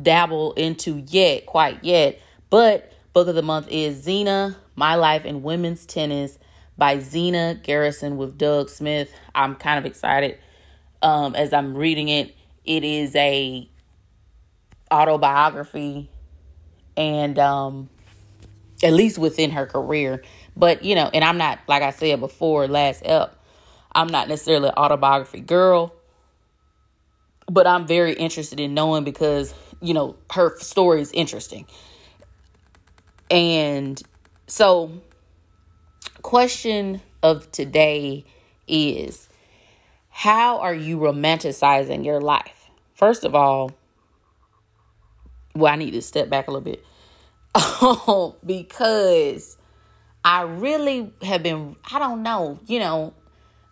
dabble 0.00 0.52
into 0.54 1.04
yet, 1.08 1.46
quite 1.46 1.82
yet, 1.84 2.20
but 2.50 2.92
book 3.12 3.28
of 3.28 3.34
the 3.34 3.42
month 3.42 3.68
is 3.70 4.02
Zina, 4.02 4.56
My 4.76 4.94
Life 4.94 5.24
in 5.24 5.42
Women's 5.42 5.86
Tennis 5.86 6.38
by 6.76 6.98
Zina 6.98 7.60
Garrison 7.62 8.16
with 8.16 8.36
Doug 8.36 8.68
Smith. 8.68 9.12
I'm 9.34 9.54
kind 9.54 9.78
of 9.78 9.86
excited 9.86 10.38
um, 11.02 11.34
as 11.34 11.52
I'm 11.52 11.76
reading 11.76 12.08
it. 12.08 12.34
It 12.64 12.82
is 12.82 13.14
a 13.14 13.68
autobiography 14.90 16.08
and 16.96 17.38
um 17.38 17.88
at 18.82 18.92
least 18.92 19.18
within 19.18 19.50
her 19.50 19.66
career 19.66 20.22
but 20.56 20.84
you 20.84 20.94
know 20.94 21.10
and 21.12 21.24
i'm 21.24 21.38
not 21.38 21.58
like 21.66 21.82
i 21.82 21.90
said 21.90 22.20
before 22.20 22.68
last 22.68 23.04
up 23.04 23.42
i'm 23.92 24.06
not 24.06 24.28
necessarily 24.28 24.68
an 24.68 24.74
autobiography 24.76 25.40
girl 25.40 25.92
but 27.50 27.66
i'm 27.66 27.86
very 27.86 28.12
interested 28.12 28.60
in 28.60 28.74
knowing 28.74 29.04
because 29.04 29.52
you 29.84 29.94
know 29.94 30.16
her 30.32 30.58
story 30.58 31.00
is 31.00 31.12
interesting 31.12 31.66
and 33.30 34.02
so 34.46 34.90
question 36.22 37.00
of 37.22 37.50
today 37.52 38.24
is 38.66 39.28
how 40.08 40.58
are 40.58 40.74
you 40.74 40.98
romanticizing 40.98 42.04
your 42.04 42.20
life 42.20 42.70
first 42.94 43.24
of 43.24 43.34
all 43.34 43.70
well, 45.54 45.72
I 45.72 45.76
need 45.76 45.92
to 45.92 46.02
step 46.02 46.28
back 46.28 46.48
a 46.48 46.50
little 46.50 46.64
bit. 46.64 46.84
because 48.46 49.56
I 50.24 50.42
really 50.42 51.12
have 51.22 51.42
been, 51.42 51.76
I 51.90 51.98
don't 51.98 52.22
know, 52.22 52.58
you 52.66 52.80
know, 52.80 53.14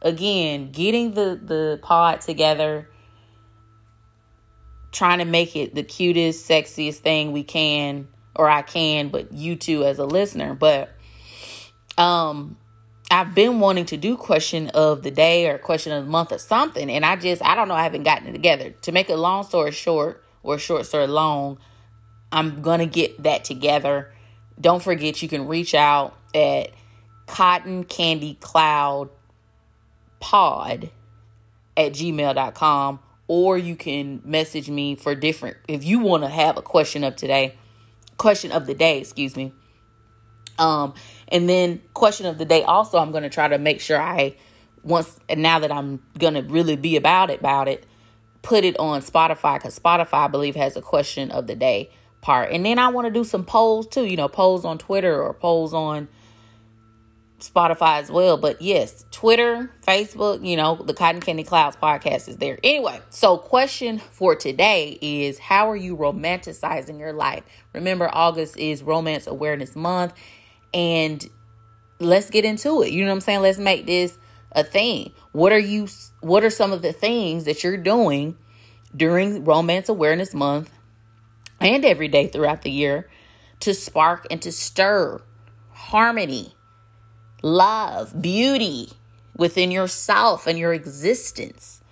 again, 0.00 0.70
getting 0.70 1.14
the, 1.14 1.40
the 1.42 1.80
pod 1.82 2.20
together, 2.20 2.88
trying 4.92 5.18
to 5.18 5.24
make 5.24 5.56
it 5.56 5.74
the 5.74 5.82
cutest, 5.82 6.48
sexiest 6.48 6.98
thing 6.98 7.32
we 7.32 7.42
can, 7.42 8.08
or 8.36 8.48
I 8.48 8.62
can, 8.62 9.08
but 9.08 9.32
you 9.32 9.56
too 9.56 9.84
as 9.84 9.98
a 9.98 10.06
listener. 10.06 10.54
But 10.54 10.90
um 11.98 12.56
I've 13.10 13.34
been 13.34 13.60
wanting 13.60 13.84
to 13.86 13.98
do 13.98 14.16
question 14.16 14.68
of 14.70 15.02
the 15.02 15.10
day 15.10 15.46
or 15.46 15.58
question 15.58 15.92
of 15.92 16.04
the 16.04 16.10
month 16.10 16.32
or 16.32 16.38
something, 16.38 16.90
and 16.90 17.04
I 17.04 17.16
just 17.16 17.42
I 17.44 17.54
don't 17.54 17.68
know, 17.68 17.74
I 17.74 17.82
haven't 17.82 18.04
gotten 18.04 18.28
it 18.28 18.32
together. 18.32 18.70
To 18.70 18.92
make 18.92 19.10
a 19.10 19.16
long 19.16 19.44
story 19.44 19.72
short, 19.72 20.24
or 20.42 20.58
short 20.58 20.86
story 20.86 21.06
long, 21.06 21.58
I'm 22.30 22.62
to 22.62 22.86
get 22.86 23.22
that 23.22 23.44
together. 23.44 24.12
Don't 24.60 24.82
forget, 24.82 25.22
you 25.22 25.28
can 25.28 25.46
reach 25.46 25.74
out 25.74 26.16
at 26.34 26.70
cotton 27.26 27.84
candy 27.84 28.34
cloud 28.40 29.10
pod 30.20 30.90
at 31.76 31.92
gmail.com 31.92 33.00
or 33.28 33.56
you 33.56 33.76
can 33.76 34.20
message 34.24 34.68
me 34.68 34.94
for 34.94 35.14
different 35.14 35.56
if 35.68 35.84
you 35.84 35.98
want 35.98 36.22
to 36.22 36.28
have 36.28 36.56
a 36.56 36.62
question 36.62 37.04
of 37.04 37.16
today 37.16 37.56
question 38.16 38.52
of 38.52 38.66
the 38.66 38.74
day 38.74 38.98
excuse 38.98 39.36
me 39.36 39.52
um 40.58 40.92
and 41.28 41.48
then 41.48 41.80
question 41.94 42.26
of 42.26 42.38
the 42.38 42.44
day 42.44 42.62
also 42.62 42.98
i'm 42.98 43.10
going 43.10 43.22
to 43.22 43.30
try 43.30 43.48
to 43.48 43.58
make 43.58 43.80
sure 43.80 44.00
i 44.00 44.34
once 44.82 45.18
and 45.28 45.42
now 45.42 45.58
that 45.58 45.72
i'm 45.72 46.02
going 46.18 46.34
to 46.34 46.42
really 46.42 46.76
be 46.76 46.96
about 46.96 47.30
it 47.30 47.40
about 47.40 47.68
it 47.68 47.86
put 48.42 48.64
it 48.64 48.78
on 48.78 49.00
spotify 49.00 49.56
because 49.56 49.78
spotify 49.78 50.24
i 50.24 50.28
believe 50.28 50.54
has 50.54 50.76
a 50.76 50.82
question 50.82 51.30
of 51.30 51.46
the 51.46 51.54
day 51.54 51.90
part. 52.22 52.52
And 52.52 52.64
then 52.64 52.78
I 52.78 52.88
want 52.88 53.06
to 53.06 53.10
do 53.10 53.24
some 53.24 53.44
polls 53.44 53.86
too, 53.86 54.06
you 54.06 54.16
know, 54.16 54.28
polls 54.28 54.64
on 54.64 54.78
Twitter 54.78 55.20
or 55.20 55.34
polls 55.34 55.74
on 55.74 56.08
Spotify 57.42 58.00
as 58.00 58.10
well. 58.10 58.36
But 58.36 58.62
yes, 58.62 59.04
Twitter, 59.10 59.70
Facebook, 59.86 60.46
you 60.46 60.56
know, 60.56 60.76
the 60.76 60.94
Cotton 60.94 61.20
Candy 61.20 61.44
Clouds 61.44 61.76
podcast 61.76 62.28
is 62.28 62.36
there. 62.38 62.58
Anyway, 62.62 63.00
so 63.10 63.36
question 63.36 63.98
for 63.98 64.34
today 64.34 64.98
is 65.00 65.38
how 65.38 65.70
are 65.70 65.76
you 65.76 65.96
romanticizing 65.96 66.98
your 66.98 67.12
life? 67.12 67.44
Remember, 67.72 68.08
August 68.12 68.56
is 68.56 68.82
Romance 68.82 69.26
Awareness 69.26 69.76
Month. 69.76 70.14
And 70.74 71.28
let's 71.98 72.30
get 72.30 72.44
into 72.44 72.82
it. 72.82 72.92
You 72.92 73.04
know 73.04 73.10
what 73.10 73.16
I'm 73.16 73.20
saying? 73.20 73.42
Let's 73.42 73.58
make 73.58 73.86
this 73.86 74.18
a 74.52 74.64
thing. 74.64 75.12
What 75.32 75.52
are 75.52 75.58
you 75.58 75.88
what 76.20 76.44
are 76.44 76.50
some 76.50 76.72
of 76.72 76.82
the 76.82 76.92
things 76.92 77.44
that 77.44 77.64
you're 77.64 77.76
doing 77.76 78.36
during 78.94 79.44
Romance 79.44 79.88
Awareness 79.88 80.34
Month 80.34 80.70
and 81.60 81.84
every 81.84 82.08
day 82.08 82.26
throughout 82.26 82.62
the 82.62 82.70
year 82.70 83.08
to 83.60 83.74
spark 83.74 84.26
and 84.30 84.42
to 84.42 84.52
stir 84.52 85.22
harmony, 85.70 86.54
love, 87.42 88.20
beauty 88.20 88.90
within 89.36 89.70
yourself 89.70 90.46
and 90.46 90.58
your 90.58 90.72
existence. 90.72 91.82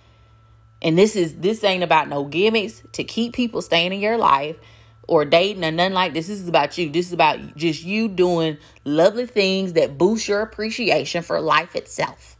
And 0.81 0.97
this 0.97 1.15
is 1.15 1.37
this 1.37 1.63
ain't 1.63 1.83
about 1.83 2.09
no 2.09 2.25
gimmicks 2.25 2.81
to 2.93 3.03
keep 3.03 3.33
people 3.33 3.61
staying 3.61 3.93
in 3.93 3.99
your 3.99 4.17
life 4.17 4.57
or 5.07 5.25
dating 5.25 5.63
or 5.63 5.71
nothing 5.71 5.93
like 5.93 6.13
this. 6.13 6.27
This 6.27 6.39
is 6.39 6.47
about 6.47 6.77
you. 6.77 6.89
This 6.89 7.07
is 7.07 7.13
about 7.13 7.55
just 7.55 7.83
you 7.83 8.07
doing 8.07 8.57
lovely 8.83 9.25
things 9.25 9.73
that 9.73 9.97
boost 9.97 10.27
your 10.27 10.41
appreciation 10.41 11.21
for 11.21 11.39
life 11.39 11.75
itself 11.75 12.37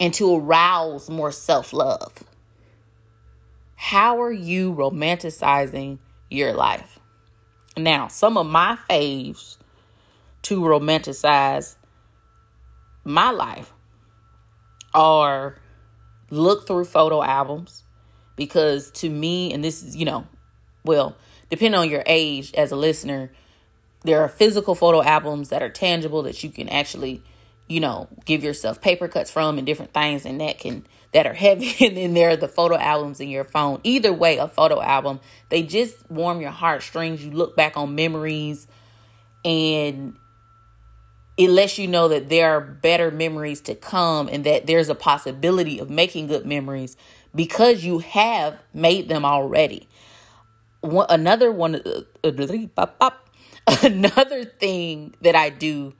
and 0.00 0.12
to 0.14 0.36
arouse 0.36 1.08
more 1.08 1.32
self 1.32 1.72
love. 1.72 2.12
How 3.76 4.20
are 4.20 4.32
you 4.32 4.74
romanticizing 4.74 5.98
your 6.30 6.52
life? 6.52 6.98
Now, 7.76 8.08
some 8.08 8.36
of 8.36 8.46
my 8.46 8.78
faves 8.88 9.58
to 10.46 10.60
romanticize 10.60 11.74
my 13.02 13.30
life 13.30 13.72
are 14.94 15.56
look 16.30 16.68
through 16.68 16.84
photo 16.84 17.20
albums 17.20 17.82
because 18.36 18.92
to 18.92 19.10
me, 19.10 19.52
and 19.52 19.64
this 19.64 19.82
is, 19.82 19.96
you 19.96 20.04
know, 20.04 20.24
well, 20.84 21.16
depending 21.50 21.80
on 21.80 21.90
your 21.90 22.04
age 22.06 22.54
as 22.54 22.70
a 22.70 22.76
listener, 22.76 23.32
there 24.04 24.20
are 24.20 24.28
physical 24.28 24.76
photo 24.76 25.02
albums 25.02 25.48
that 25.48 25.64
are 25.64 25.68
tangible 25.68 26.22
that 26.22 26.44
you 26.44 26.50
can 26.50 26.68
actually, 26.68 27.24
you 27.66 27.80
know, 27.80 28.06
give 28.24 28.44
yourself 28.44 28.80
paper 28.80 29.08
cuts 29.08 29.32
from 29.32 29.58
and 29.58 29.66
different 29.66 29.92
things 29.92 30.24
and 30.24 30.40
that 30.40 30.60
can 30.60 30.86
that 31.12 31.26
are 31.26 31.34
heavy 31.34 31.74
and 31.84 31.96
then 31.96 32.14
there 32.14 32.30
are 32.30 32.36
the 32.36 32.46
photo 32.46 32.76
albums 32.76 33.18
in 33.18 33.28
your 33.28 33.42
phone. 33.42 33.80
Either 33.82 34.12
way, 34.12 34.36
a 34.36 34.46
photo 34.46 34.80
album, 34.80 35.18
they 35.48 35.64
just 35.64 36.08
warm 36.08 36.40
your 36.40 36.52
heartstrings. 36.52 37.24
You 37.24 37.32
look 37.32 37.56
back 37.56 37.76
on 37.76 37.96
memories 37.96 38.68
and 39.44 40.16
it 41.36 41.50
lets 41.50 41.78
you 41.78 41.86
know 41.86 42.08
that 42.08 42.28
there 42.28 42.56
are 42.56 42.60
better 42.60 43.10
memories 43.10 43.60
to 43.62 43.74
come 43.74 44.28
and 44.28 44.44
that 44.44 44.66
there's 44.66 44.88
a 44.88 44.94
possibility 44.94 45.78
of 45.78 45.90
making 45.90 46.28
good 46.28 46.46
memories 46.46 46.96
because 47.34 47.84
you 47.84 47.98
have 47.98 48.58
made 48.72 49.08
them 49.08 49.24
already. 49.24 49.86
One, 50.80 51.06
another 51.10 51.52
one, 51.52 51.76
uh, 51.76 53.10
another 53.82 54.44
thing 54.44 55.14
that 55.20 55.34
I 55.34 55.50
do, 55.50 55.94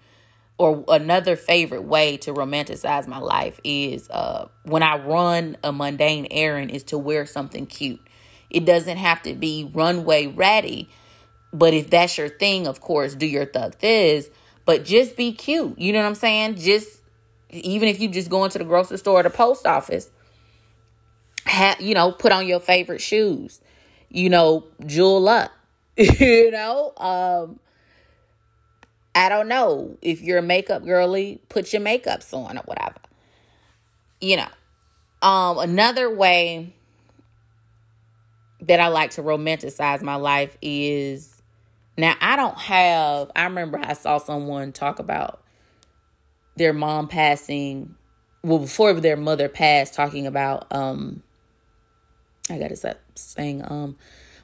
or 0.58 0.84
another 0.88 1.36
favorite 1.36 1.82
way 1.82 2.16
to 2.16 2.32
romanticize 2.32 3.06
my 3.06 3.18
life 3.18 3.60
is 3.62 4.08
uh, 4.08 4.48
when 4.62 4.82
I 4.82 4.96
run 4.96 5.58
a 5.62 5.70
mundane 5.70 6.28
errand, 6.30 6.70
is 6.70 6.82
to 6.84 6.96
wear 6.96 7.26
something 7.26 7.66
cute. 7.66 8.00
It 8.48 8.64
doesn't 8.64 8.96
have 8.96 9.22
to 9.24 9.34
be 9.34 9.70
runway 9.74 10.28
ready, 10.28 10.88
but 11.52 11.74
if 11.74 11.90
that's 11.90 12.16
your 12.16 12.30
thing, 12.30 12.66
of 12.66 12.80
course, 12.80 13.14
do 13.14 13.26
your 13.26 13.44
thug 13.44 13.74
thiz 13.74 14.30
but 14.66 14.84
just 14.84 15.16
be 15.16 15.32
cute. 15.32 15.78
You 15.78 15.92
know 15.92 16.00
what 16.00 16.08
I'm 16.08 16.14
saying? 16.14 16.56
Just 16.56 17.00
even 17.50 17.88
if 17.88 18.00
you 18.00 18.08
just 18.08 18.28
go 18.28 18.44
into 18.44 18.58
the 18.58 18.64
grocery 18.64 18.98
store 18.98 19.20
or 19.20 19.22
the 19.22 19.30
post 19.30 19.66
office, 19.66 20.10
have 21.46 21.80
you 21.80 21.94
know, 21.94 22.12
put 22.12 22.32
on 22.32 22.46
your 22.46 22.60
favorite 22.60 23.00
shoes. 23.00 23.60
You 24.10 24.28
know, 24.28 24.64
jewel 24.84 25.28
up. 25.28 25.52
you 25.96 26.50
know, 26.50 26.92
um 26.98 27.60
I 29.14 29.30
don't 29.30 29.48
know 29.48 29.96
if 30.02 30.20
you're 30.20 30.38
a 30.38 30.42
makeup 30.42 30.84
girly, 30.84 31.40
put 31.48 31.72
your 31.72 31.80
makeups 31.80 32.34
on 32.34 32.58
or 32.58 32.62
whatever. 32.66 32.96
You 34.20 34.36
know, 34.36 34.48
um, 35.26 35.56
another 35.58 36.14
way 36.14 36.74
that 38.60 38.78
I 38.78 38.88
like 38.88 39.12
to 39.12 39.22
romanticize 39.22 40.02
my 40.02 40.16
life 40.16 40.58
is 40.60 41.35
now, 41.96 42.14
I 42.20 42.36
don't 42.36 42.58
have, 42.58 43.30
I 43.34 43.44
remember 43.44 43.80
I 43.82 43.94
saw 43.94 44.18
someone 44.18 44.72
talk 44.72 44.98
about 44.98 45.42
their 46.56 46.72
mom 46.72 47.08
passing, 47.08 47.94
well, 48.42 48.58
before 48.58 48.92
their 48.94 49.16
mother 49.16 49.48
passed, 49.48 49.94
talking 49.94 50.26
about, 50.26 50.66
um, 50.70 51.22
I 52.50 52.58
gotta 52.58 52.76
stop 52.76 52.98
saying, 53.14 53.62
um, 53.66 53.96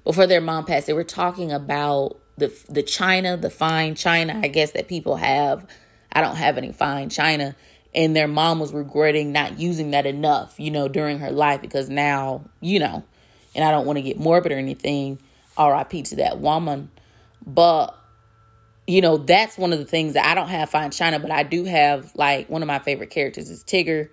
before 0.04 0.26
their 0.26 0.40
mom 0.40 0.64
passed, 0.64 0.86
they 0.86 0.92
were 0.92 1.04
talking 1.04 1.52
about 1.52 2.18
the 2.36 2.52
the 2.68 2.82
china, 2.82 3.36
the 3.36 3.50
fine 3.50 3.94
china, 3.94 4.40
I 4.42 4.48
guess 4.48 4.72
that 4.72 4.88
people 4.88 5.16
have. 5.16 5.66
I 6.12 6.20
don't 6.20 6.36
have 6.36 6.58
any 6.58 6.72
fine 6.72 7.08
china, 7.08 7.54
and 7.94 8.16
their 8.16 8.26
mom 8.26 8.58
was 8.58 8.72
regretting 8.72 9.32
not 9.32 9.58
using 9.58 9.92
that 9.92 10.06
enough, 10.06 10.58
you 10.58 10.70
know, 10.70 10.88
during 10.88 11.20
her 11.20 11.30
life 11.30 11.60
because 11.60 11.88
now, 11.88 12.42
you 12.60 12.80
know, 12.80 13.04
and 13.54 13.64
I 13.64 13.70
don't 13.70 13.86
want 13.86 13.98
to 13.98 14.02
get 14.02 14.18
morbid 14.18 14.52
or 14.52 14.58
anything. 14.58 15.18
R.I.P. 15.56 16.02
to 16.04 16.16
that 16.16 16.38
woman 16.38 16.90
but 17.46 17.98
you 18.86 19.00
know, 19.00 19.16
that's 19.16 19.56
one 19.56 19.72
of 19.72 19.78
the 19.78 19.84
things 19.84 20.14
that 20.14 20.26
I 20.26 20.34
don't 20.34 20.48
have 20.48 20.70
fine 20.70 20.90
china, 20.90 21.18
but 21.20 21.30
I 21.30 21.44
do 21.44 21.64
have 21.64 22.14
like 22.16 22.48
one 22.50 22.62
of 22.62 22.66
my 22.66 22.80
favorite 22.80 23.10
characters 23.10 23.48
is 23.48 23.62
Tigger. 23.62 24.08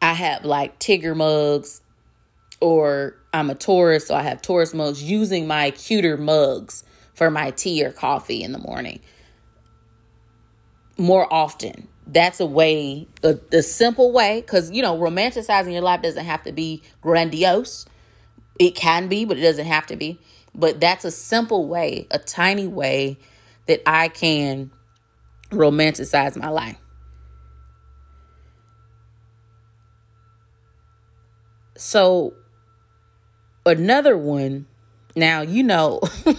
I 0.00 0.12
have 0.12 0.44
like 0.44 0.78
Tigger 0.78 1.16
mugs, 1.16 1.80
or 2.60 3.16
I'm 3.32 3.50
a 3.50 3.54
Taurus, 3.54 4.06
so 4.06 4.14
I 4.14 4.22
have 4.22 4.40
Taurus 4.40 4.72
mugs 4.72 5.02
using 5.02 5.46
my 5.46 5.70
cuter 5.72 6.16
mugs 6.16 6.84
for 7.14 7.30
my 7.30 7.50
tea 7.50 7.84
or 7.84 7.90
coffee 7.90 8.42
in 8.42 8.52
the 8.52 8.58
morning. 8.58 9.00
More 10.96 11.32
often. 11.32 11.88
That's 12.06 12.38
a 12.38 12.46
way, 12.46 13.08
a, 13.22 13.38
a 13.50 13.62
simple 13.62 14.12
way, 14.12 14.42
because 14.42 14.70
you 14.70 14.82
know, 14.82 14.96
romanticizing 14.96 15.72
your 15.72 15.82
life 15.82 16.02
doesn't 16.02 16.24
have 16.24 16.42
to 16.44 16.52
be 16.52 16.82
grandiose. 17.00 17.86
It 18.58 18.74
can 18.74 19.08
be, 19.08 19.24
but 19.24 19.38
it 19.38 19.42
doesn't 19.42 19.66
have 19.66 19.86
to 19.86 19.96
be. 19.96 20.18
But 20.54 20.80
that's 20.80 21.04
a 21.04 21.10
simple 21.10 21.66
way, 21.66 22.06
a 22.10 22.18
tiny 22.18 22.66
way 22.66 23.18
that 23.66 23.82
I 23.86 24.08
can 24.08 24.70
romanticize 25.50 26.36
my 26.36 26.48
life. 26.48 26.78
So, 31.76 32.34
another 33.66 34.16
one, 34.16 34.66
now, 35.16 35.42
you 35.42 35.64
know, 35.64 36.00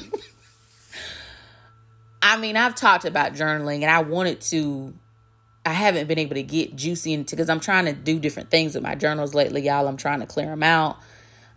I 2.22 2.38
mean, 2.38 2.56
I've 2.56 2.76
talked 2.76 3.06
about 3.06 3.34
journaling 3.34 3.82
and 3.82 3.92
I 3.92 4.02
wanted 4.02 4.40
to, 4.42 4.94
I 5.66 5.74
haven't 5.74 6.08
been 6.08 6.20
able 6.20 6.36
to 6.36 6.44
get 6.44 6.76
juicy 6.76 7.14
into 7.14 7.36
because 7.36 7.50
I'm 7.50 7.60
trying 7.60 7.86
to 7.86 7.94
do 7.94 8.18
different 8.18 8.50
things 8.50 8.76
with 8.76 8.84
my 8.84 8.96
journals 8.96 9.34
lately, 9.34 9.62
y'all. 9.62 9.88
I'm 9.88 9.98
trying 9.98 10.22
to 10.22 10.26
clear 10.26 10.48
them 10.48 10.64
out. 10.64 10.98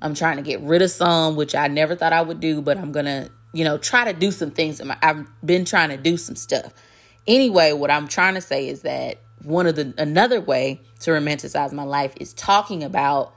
I'm 0.01 0.15
trying 0.15 0.37
to 0.37 0.43
get 0.43 0.61
rid 0.61 0.83
of 0.83 0.91
some, 0.91 1.37
which 1.37 1.55
I 1.55 1.69
never 1.69 1.97
thought 1.97 2.13
I 2.13 2.23
would 2.23 2.41
do, 2.41 2.63
but 2.63 2.79
I'm 2.79 2.93
going 2.93 3.07
to, 3.07 3.31
you 3.53 3.65
know, 3.65 3.79
try 3.79 4.11
to 4.11 4.19
do 4.19 4.31
some 4.31 4.51
things. 4.51 4.81
I've 4.81 5.27
been 5.45 5.65
trying 5.65 5.91
to 5.91 5.97
do 5.97 6.17
some 6.17 6.37
stuff. 6.37 6.73
Anyway, 7.27 7.73
what 7.73 7.91
I'm 7.91 8.09
trying 8.09 8.35
to 8.35 8.41
say 8.41 8.69
is 8.69 8.83
that 8.83 9.19
one 9.43 9.67
of 9.67 9.77
the, 9.77 9.95
another 9.99 10.41
way 10.41 10.81
to 11.01 11.11
romanticize 11.11 11.73
my 11.73 11.83
life 11.83 12.15
is 12.21 12.33
talking 12.33 12.83
about 12.83 13.35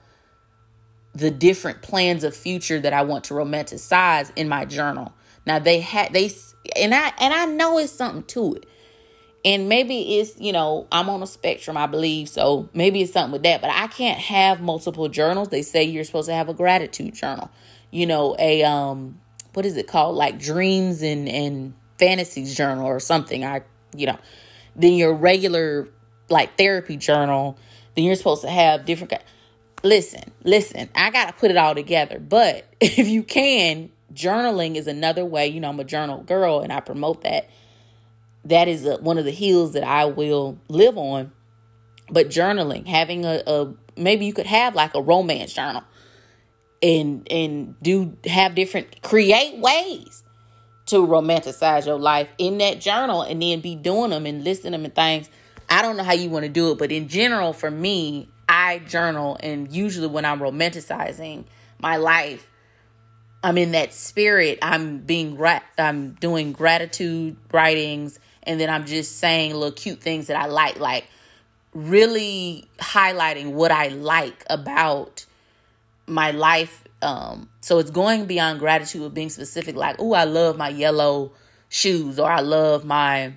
the 1.13 1.31
different 1.31 1.81
plans 1.81 2.23
of 2.23 2.35
future 2.35 2.79
that 2.79 2.93
I 2.93 3.01
want 3.01 3.25
to 3.25 3.33
romanticize 3.33 4.31
in 4.35 4.47
my 4.47 4.65
journal. 4.65 5.13
Now 5.45 5.59
they 5.59 5.81
had, 5.81 6.13
they, 6.13 6.31
and 6.79 6.93
I, 6.93 7.11
and 7.19 7.33
I 7.33 7.45
know 7.45 7.77
it's 7.79 7.91
something 7.91 8.23
to 8.23 8.55
it 8.55 8.65
and 9.43 9.67
maybe 9.67 10.19
it's 10.19 10.39
you 10.39 10.51
know 10.51 10.87
i'm 10.91 11.09
on 11.09 11.23
a 11.23 11.27
spectrum 11.27 11.75
i 11.75 11.87
believe 11.87 12.29
so 12.29 12.69
maybe 12.73 13.01
it's 13.01 13.13
something 13.13 13.31
with 13.31 13.43
that. 13.43 13.61
But 13.61 13.71
i 13.71 13.87
can't 13.87 14.19
have 14.19 14.61
multiple 14.61 15.09
journals. 15.09 15.49
They 15.49 15.61
say 15.61 15.83
you're 15.83 16.03
supposed 16.03 16.29
to 16.29 16.35
have 16.35 16.49
a 16.49 16.53
gratitude 16.53 17.13
journal 17.13 17.49
you 17.91 18.05
know 18.05 18.35
a 18.39 18.63
um 18.63 19.19
what 19.53 19.65
is 19.65 19.77
it 19.77 19.87
called? 19.87 20.15
Like 20.15 20.39
dreams 20.39 21.01
and 21.01 21.27
and 21.27 21.73
fantasies 21.99 22.55
journal 22.55 22.85
or 22.85 22.99
something. 22.99 23.45
I 23.45 23.61
you 23.95 24.07
know 24.07 24.17
then 24.75 24.93
your 24.93 25.13
regular 25.13 25.87
like 26.29 26.57
therapy 26.57 26.95
journal 26.95 27.57
then 27.95 28.05
you're 28.05 28.15
supposed 28.15 28.41
to 28.41 28.49
have 28.49 28.85
different 28.85 29.13
listen 29.83 30.31
listen 30.43 30.87
i 30.95 31.09
gotta 31.09 31.33
put 31.33 31.51
it 31.51 31.57
all 31.57 31.75
together. 31.75 32.19
But 32.19 32.65
if 32.81 33.07
you 33.07 33.23
can 33.23 33.91
journaling 34.13 34.75
is 34.75 34.87
another 34.87 35.25
way. 35.25 35.47
You 35.47 35.59
know 35.59 35.69
i'm 35.69 35.79
a 35.79 35.85
journal 35.85 36.23
girl 36.23 36.61
and 36.61 36.71
i 36.71 36.79
promote 36.79 37.21
that 37.23 37.49
that 38.45 38.67
is 38.67 38.85
a, 38.85 38.97
one 38.97 39.17
of 39.17 39.25
the 39.25 39.31
hills 39.31 39.73
that 39.73 39.83
I 39.83 40.05
will 40.05 40.57
live 40.67 40.97
on. 40.97 41.31
But 42.09 42.27
journaling, 42.27 42.87
having 42.87 43.25
a, 43.25 43.41
a 43.47 43.73
maybe 43.95 44.25
you 44.25 44.33
could 44.33 44.47
have 44.47 44.75
like 44.75 44.95
a 44.95 45.01
romance 45.01 45.53
journal 45.53 45.83
and 46.81 47.27
and 47.31 47.81
do 47.81 48.17
have 48.25 48.55
different 48.55 49.01
create 49.01 49.59
ways 49.59 50.23
to 50.87 50.97
romanticize 50.97 51.85
your 51.85 51.99
life 51.99 52.27
in 52.37 52.57
that 52.57 52.81
journal 52.81 53.21
and 53.21 53.41
then 53.41 53.61
be 53.61 53.75
doing 53.75 54.09
them 54.09 54.25
and 54.25 54.43
listing 54.43 54.71
them 54.71 54.83
and 54.83 54.93
things. 54.93 55.29
I 55.69 55.81
don't 55.81 55.95
know 55.95 56.03
how 56.03 56.13
you 56.13 56.29
want 56.29 56.43
to 56.43 56.49
do 56.49 56.71
it, 56.71 56.77
but 56.77 56.91
in 56.91 57.07
general, 57.07 57.53
for 57.53 57.71
me, 57.71 58.27
I 58.49 58.79
journal 58.79 59.37
and 59.39 59.71
usually 59.71 60.07
when 60.07 60.25
I'm 60.25 60.39
romanticizing 60.39 61.45
my 61.79 61.95
life, 61.95 62.49
I'm 63.43 63.57
in 63.57 63.71
that 63.71 63.93
spirit. 63.93 64.59
I'm 64.61 64.99
being 64.99 65.41
I'm 65.77 66.11
doing 66.15 66.51
gratitude 66.51 67.37
writings 67.53 68.19
and 68.43 68.59
then 68.59 68.69
I'm 68.69 68.85
just 68.85 69.19
saying 69.19 69.53
little 69.53 69.71
cute 69.71 70.01
things 70.01 70.27
that 70.27 70.35
I 70.35 70.47
like, 70.47 70.79
like 70.79 71.07
really 71.73 72.67
highlighting 72.79 73.53
what 73.53 73.71
I 73.71 73.87
like 73.89 74.43
about 74.49 75.25
my 76.07 76.31
life. 76.31 76.83
Um, 77.01 77.49
so 77.61 77.79
it's 77.79 77.91
going 77.91 78.25
beyond 78.25 78.59
gratitude 78.59 79.03
of 79.03 79.13
being 79.13 79.29
specific, 79.29 79.75
like, 79.75 79.95
oh, 79.99 80.13
I 80.13 80.25
love 80.25 80.57
my 80.57 80.69
yellow 80.69 81.31
shoes, 81.69 82.19
or 82.19 82.29
I 82.29 82.41
love 82.41 82.85
my 82.85 83.33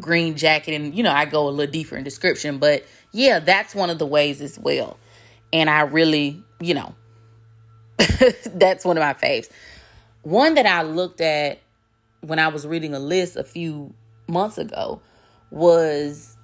green 0.00 0.36
jacket, 0.36 0.74
and 0.74 0.94
you 0.94 1.02
know, 1.02 1.12
I 1.12 1.24
go 1.24 1.48
a 1.48 1.50
little 1.50 1.72
deeper 1.72 1.96
in 1.96 2.04
description, 2.04 2.58
but 2.58 2.84
yeah, 3.12 3.38
that's 3.38 3.74
one 3.74 3.88
of 3.88 3.98
the 3.98 4.06
ways 4.06 4.40
as 4.40 4.58
well. 4.58 4.98
And 5.52 5.70
I 5.70 5.82
really, 5.82 6.42
you 6.60 6.74
know, 6.74 6.94
that's 8.52 8.84
one 8.84 8.98
of 8.98 9.02
my 9.02 9.14
faves. 9.14 9.48
One 10.22 10.54
that 10.54 10.66
I 10.66 10.82
looked 10.82 11.20
at 11.20 11.60
when 12.20 12.38
I 12.38 12.48
was 12.48 12.66
reading 12.66 12.94
a 12.94 12.98
list 12.98 13.36
a 13.36 13.44
few 13.44 13.94
months 14.26 14.58
ago 14.58 15.00
was 15.50 16.36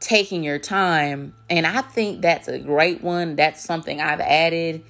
taking 0.00 0.42
your 0.42 0.58
time. 0.58 1.34
And 1.48 1.66
I 1.66 1.82
think 1.82 2.22
that's 2.22 2.48
a 2.48 2.58
great 2.58 3.02
one. 3.02 3.36
That's 3.36 3.62
something 3.62 4.00
I've 4.00 4.20
added. 4.20 4.84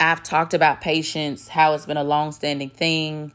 I've 0.00 0.22
talked 0.22 0.54
about 0.54 0.80
patience, 0.80 1.48
how 1.48 1.74
it's 1.74 1.86
been 1.86 1.96
a 1.96 2.04
long 2.04 2.32
standing 2.32 2.70
thing. 2.70 3.32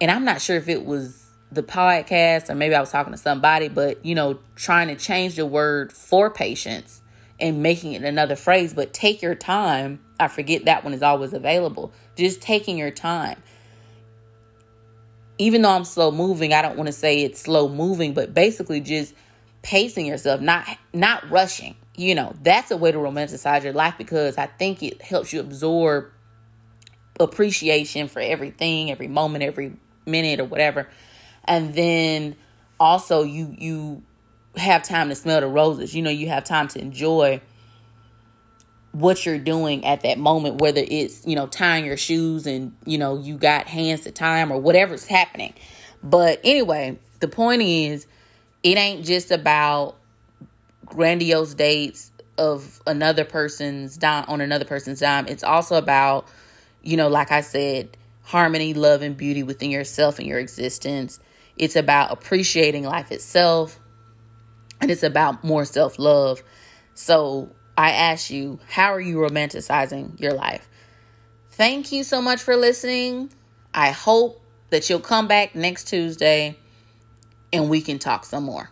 And 0.00 0.10
I'm 0.10 0.24
not 0.24 0.40
sure 0.40 0.56
if 0.56 0.68
it 0.68 0.84
was 0.84 1.26
the 1.50 1.62
podcast, 1.62 2.48
or 2.48 2.54
maybe 2.54 2.74
I 2.74 2.80
was 2.80 2.90
talking 2.90 3.12
to 3.12 3.18
somebody, 3.18 3.68
but 3.68 4.04
you 4.04 4.14
know, 4.14 4.38
trying 4.56 4.88
to 4.88 4.96
change 4.96 5.36
the 5.36 5.46
word 5.46 5.92
for 5.92 6.30
patience 6.30 7.02
and 7.38 7.62
making 7.62 7.92
it 7.92 8.02
another 8.02 8.36
phrase. 8.36 8.72
But 8.74 8.92
take 8.92 9.22
your 9.22 9.34
time. 9.34 10.00
I 10.18 10.28
forget 10.28 10.64
that 10.64 10.84
one 10.84 10.94
is 10.94 11.02
always 11.02 11.32
available. 11.32 11.92
Just 12.16 12.40
taking 12.40 12.78
your 12.78 12.90
time. 12.90 13.42
Even 15.38 15.62
though 15.62 15.70
I'm 15.70 15.84
slow 15.84 16.10
moving, 16.10 16.52
I 16.52 16.62
don't 16.62 16.76
want 16.76 16.86
to 16.88 16.92
say 16.92 17.22
it's 17.22 17.40
slow 17.40 17.68
moving, 17.68 18.14
but 18.14 18.34
basically 18.34 18.80
just 18.80 19.14
pacing 19.62 20.06
yourself, 20.06 20.40
not 20.40 20.66
not 20.92 21.28
rushing. 21.30 21.76
You 21.96 22.14
know, 22.14 22.34
that's 22.42 22.70
a 22.70 22.76
way 22.76 22.92
to 22.92 22.98
romanticize 22.98 23.64
your 23.64 23.72
life 23.72 23.94
because 23.98 24.38
I 24.38 24.46
think 24.46 24.82
it 24.82 25.02
helps 25.02 25.32
you 25.32 25.40
absorb 25.40 26.10
appreciation 27.20 28.08
for 28.08 28.20
everything, 28.20 28.90
every 28.90 29.08
moment, 29.08 29.44
every 29.44 29.74
minute 30.06 30.40
or 30.40 30.44
whatever. 30.44 30.88
And 31.44 31.74
then 31.74 32.36
also 32.78 33.22
you 33.22 33.54
you 33.58 34.02
have 34.56 34.82
time 34.82 35.08
to 35.08 35.14
smell 35.14 35.40
the 35.40 35.48
roses. 35.48 35.94
You 35.94 36.02
know, 36.02 36.10
you 36.10 36.28
have 36.28 36.44
time 36.44 36.68
to 36.68 36.80
enjoy 36.80 37.40
what 38.92 39.24
you're 39.24 39.38
doing 39.38 39.84
at 39.84 40.02
that 40.02 40.18
moment, 40.18 40.60
whether 40.60 40.82
it's, 40.86 41.26
you 41.26 41.34
know, 41.34 41.46
tying 41.46 41.84
your 41.84 41.96
shoes 41.96 42.46
and, 42.46 42.76
you 42.84 42.98
know, 42.98 43.18
you 43.18 43.36
got 43.36 43.66
hands 43.66 44.02
to 44.02 44.10
time 44.12 44.52
or 44.52 44.60
whatever's 44.60 45.06
happening. 45.06 45.54
But 46.02 46.40
anyway, 46.44 46.98
the 47.20 47.28
point 47.28 47.62
is, 47.62 48.06
it 48.62 48.76
ain't 48.76 49.04
just 49.04 49.30
about 49.30 49.96
grandiose 50.84 51.54
dates 51.54 52.12
of 52.36 52.82
another 52.86 53.24
person's 53.24 53.96
dime 53.96 54.24
on 54.28 54.40
another 54.40 54.64
person's 54.64 55.00
dime. 55.00 55.26
It's 55.26 55.42
also 55.42 55.76
about, 55.76 56.28
you 56.82 56.96
know, 56.96 57.08
like 57.08 57.32
I 57.32 57.40
said, 57.40 57.96
harmony, 58.22 58.74
love, 58.74 59.02
and 59.02 59.16
beauty 59.16 59.42
within 59.42 59.70
yourself 59.70 60.18
and 60.18 60.28
your 60.28 60.38
existence. 60.38 61.18
It's 61.56 61.76
about 61.76 62.12
appreciating 62.12 62.84
life 62.84 63.10
itself, 63.10 63.78
and 64.80 64.90
it's 64.90 65.02
about 65.02 65.44
more 65.44 65.64
self 65.64 65.98
love. 65.98 66.42
So 66.94 67.50
I 67.82 67.90
ask 67.90 68.30
you, 68.30 68.60
how 68.68 68.92
are 68.92 69.00
you 69.00 69.16
romanticizing 69.16 70.20
your 70.20 70.34
life? 70.34 70.68
Thank 71.50 71.90
you 71.90 72.04
so 72.04 72.22
much 72.22 72.40
for 72.40 72.54
listening. 72.54 73.32
I 73.74 73.90
hope 73.90 74.40
that 74.70 74.88
you'll 74.88 75.00
come 75.00 75.26
back 75.26 75.56
next 75.56 75.88
Tuesday 75.88 76.56
and 77.52 77.68
we 77.68 77.80
can 77.80 77.98
talk 77.98 78.24
some 78.24 78.44
more. 78.44 78.70